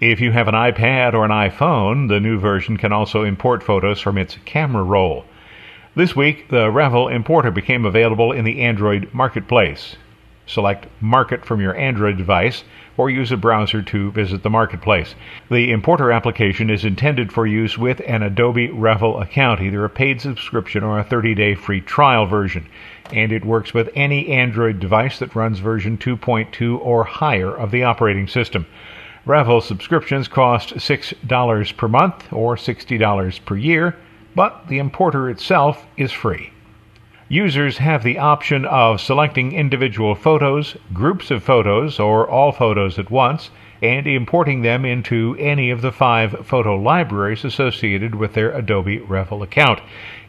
If 0.00 0.20
you 0.20 0.32
have 0.32 0.48
an 0.48 0.54
iPad 0.54 1.14
or 1.14 1.24
an 1.24 1.30
iPhone, 1.30 2.08
the 2.08 2.20
new 2.20 2.38
version 2.38 2.76
can 2.76 2.92
also 2.92 3.22
import 3.22 3.62
photos 3.62 4.00
from 4.00 4.18
its 4.18 4.36
camera 4.44 4.82
roll. 4.82 5.24
This 5.94 6.14
week, 6.14 6.48
the 6.48 6.70
Revel 6.70 7.08
importer 7.08 7.50
became 7.50 7.86
available 7.86 8.32
in 8.32 8.44
the 8.44 8.60
Android 8.60 9.08
marketplace. 9.12 9.96
Select 10.50 10.88
Market 11.00 11.44
from 11.44 11.60
your 11.60 11.76
Android 11.76 12.16
device 12.16 12.64
or 12.96 13.08
use 13.08 13.30
a 13.30 13.36
browser 13.36 13.82
to 13.82 14.10
visit 14.10 14.42
the 14.42 14.50
marketplace. 14.50 15.14
The 15.48 15.70
importer 15.70 16.10
application 16.10 16.70
is 16.70 16.84
intended 16.84 17.32
for 17.32 17.46
use 17.46 17.78
with 17.78 18.00
an 18.04 18.24
Adobe 18.24 18.68
Revel 18.68 19.20
account, 19.20 19.60
either 19.60 19.84
a 19.84 19.88
paid 19.88 20.20
subscription 20.20 20.82
or 20.82 20.98
a 20.98 21.04
30 21.04 21.36
day 21.36 21.54
free 21.54 21.80
trial 21.80 22.26
version. 22.26 22.66
And 23.12 23.30
it 23.30 23.44
works 23.44 23.72
with 23.72 23.90
any 23.94 24.28
Android 24.28 24.80
device 24.80 25.20
that 25.20 25.36
runs 25.36 25.60
version 25.60 25.96
2.2 25.96 26.80
or 26.80 27.04
higher 27.04 27.56
of 27.56 27.70
the 27.70 27.84
operating 27.84 28.26
system. 28.26 28.66
Revel 29.24 29.60
subscriptions 29.60 30.26
cost 30.26 30.74
$6 30.74 31.76
per 31.76 31.88
month 31.88 32.32
or 32.32 32.56
$60 32.56 33.44
per 33.44 33.56
year, 33.56 33.94
but 34.34 34.66
the 34.66 34.78
importer 34.78 35.30
itself 35.30 35.86
is 35.96 36.10
free. 36.10 36.50
Users 37.32 37.78
have 37.78 38.02
the 38.02 38.18
option 38.18 38.64
of 38.64 39.00
selecting 39.00 39.52
individual 39.52 40.16
photos, 40.16 40.76
groups 40.92 41.30
of 41.30 41.44
photos, 41.44 42.00
or 42.00 42.28
all 42.28 42.50
photos 42.50 42.98
at 42.98 43.08
once, 43.08 43.52
and 43.80 44.04
importing 44.04 44.62
them 44.62 44.84
into 44.84 45.36
any 45.38 45.70
of 45.70 45.80
the 45.80 45.92
five 45.92 46.44
photo 46.44 46.74
libraries 46.74 47.44
associated 47.44 48.16
with 48.16 48.32
their 48.34 48.50
Adobe 48.50 48.98
Revel 48.98 49.44
account. 49.44 49.78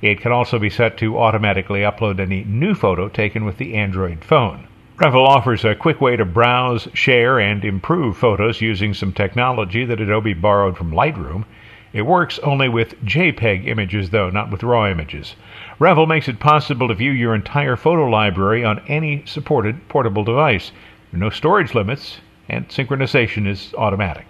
It 0.03 0.21
can 0.21 0.31
also 0.31 0.59
be 0.59 0.69
set 0.69 0.95
to 0.97 1.17
automatically 1.17 1.79
upload 1.79 2.19
any 2.19 2.43
new 2.43 2.75
photo 2.75 3.09
taken 3.09 3.45
with 3.45 3.57
the 3.57 3.73
Android 3.73 4.23
phone. 4.23 4.67
Revel 4.97 5.25
offers 5.25 5.65
a 5.65 5.73
quick 5.73 6.01
way 6.01 6.15
to 6.17 6.23
browse, 6.23 6.87
share, 6.93 7.39
and 7.39 7.65
improve 7.65 8.15
photos 8.15 8.61
using 8.61 8.93
some 8.93 9.11
technology 9.11 9.85
that 9.85 9.99
Adobe 9.99 10.35
borrowed 10.35 10.77
from 10.77 10.91
Lightroom. 10.91 11.45
It 11.93 12.03
works 12.03 12.39
only 12.39 12.69
with 12.69 13.03
JPEG 13.03 13.67
images, 13.67 14.11
though, 14.11 14.29
not 14.29 14.49
with 14.49 14.63
RAW 14.63 14.89
images. 14.89 15.35
Revel 15.81 16.05
makes 16.05 16.27
it 16.27 16.39
possible 16.39 16.87
to 16.89 16.93
view 16.93 17.09
your 17.09 17.33
entire 17.33 17.75
photo 17.75 18.07
library 18.07 18.63
on 18.63 18.87
any 18.87 19.25
supported 19.25 19.89
portable 19.89 20.23
device. 20.23 20.71
There 21.09 21.17
are 21.17 21.23
no 21.23 21.31
storage 21.31 21.73
limits, 21.73 22.19
and 22.47 22.69
synchronization 22.69 23.47
is 23.47 23.73
automatic. 23.73 24.27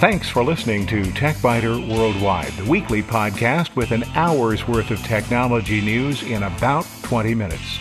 Thanks 0.00 0.30
for 0.30 0.42
listening 0.42 0.86
to 0.86 1.02
TechByter 1.02 1.94
Worldwide, 1.94 2.52
the 2.52 2.64
weekly 2.64 3.02
podcast 3.02 3.76
with 3.76 3.90
an 3.90 4.04
hour's 4.14 4.66
worth 4.66 4.90
of 4.90 5.02
technology 5.02 5.82
news 5.82 6.22
in 6.22 6.42
about 6.42 6.86
20 7.02 7.34
minutes. 7.34 7.78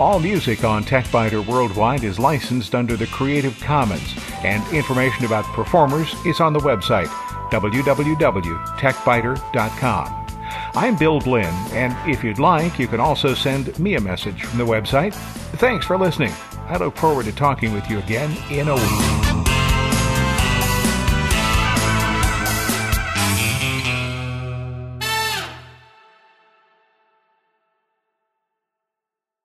All 0.00 0.18
music 0.18 0.64
on 0.64 0.82
TechByter 0.82 1.46
Worldwide 1.46 2.02
is 2.04 2.18
licensed 2.18 2.74
under 2.74 2.96
the 2.96 3.06
Creative 3.08 3.54
Commons, 3.60 4.14
and 4.42 4.66
information 4.74 5.26
about 5.26 5.44
performers 5.44 6.14
is 6.24 6.40
on 6.40 6.54
the 6.54 6.60
website 6.60 7.08
www.techbyter.com. 7.50 10.26
I'm 10.74 10.96
Bill 10.96 11.20
Blinn, 11.20 11.54
and 11.72 11.94
if 12.10 12.24
you'd 12.24 12.38
like, 12.38 12.78
you 12.78 12.88
can 12.88 12.98
also 12.98 13.34
send 13.34 13.78
me 13.78 13.96
a 13.96 14.00
message 14.00 14.44
from 14.44 14.56
the 14.58 14.64
website. 14.64 15.12
Thanks 15.58 15.84
for 15.84 15.98
listening. 15.98 16.32
I 16.66 16.78
look 16.78 16.96
forward 16.96 17.26
to 17.26 17.32
talking 17.32 17.74
with 17.74 17.90
you 17.90 17.98
again 17.98 18.34
in 18.50 18.68
a 18.68 18.76
week. 18.76 19.09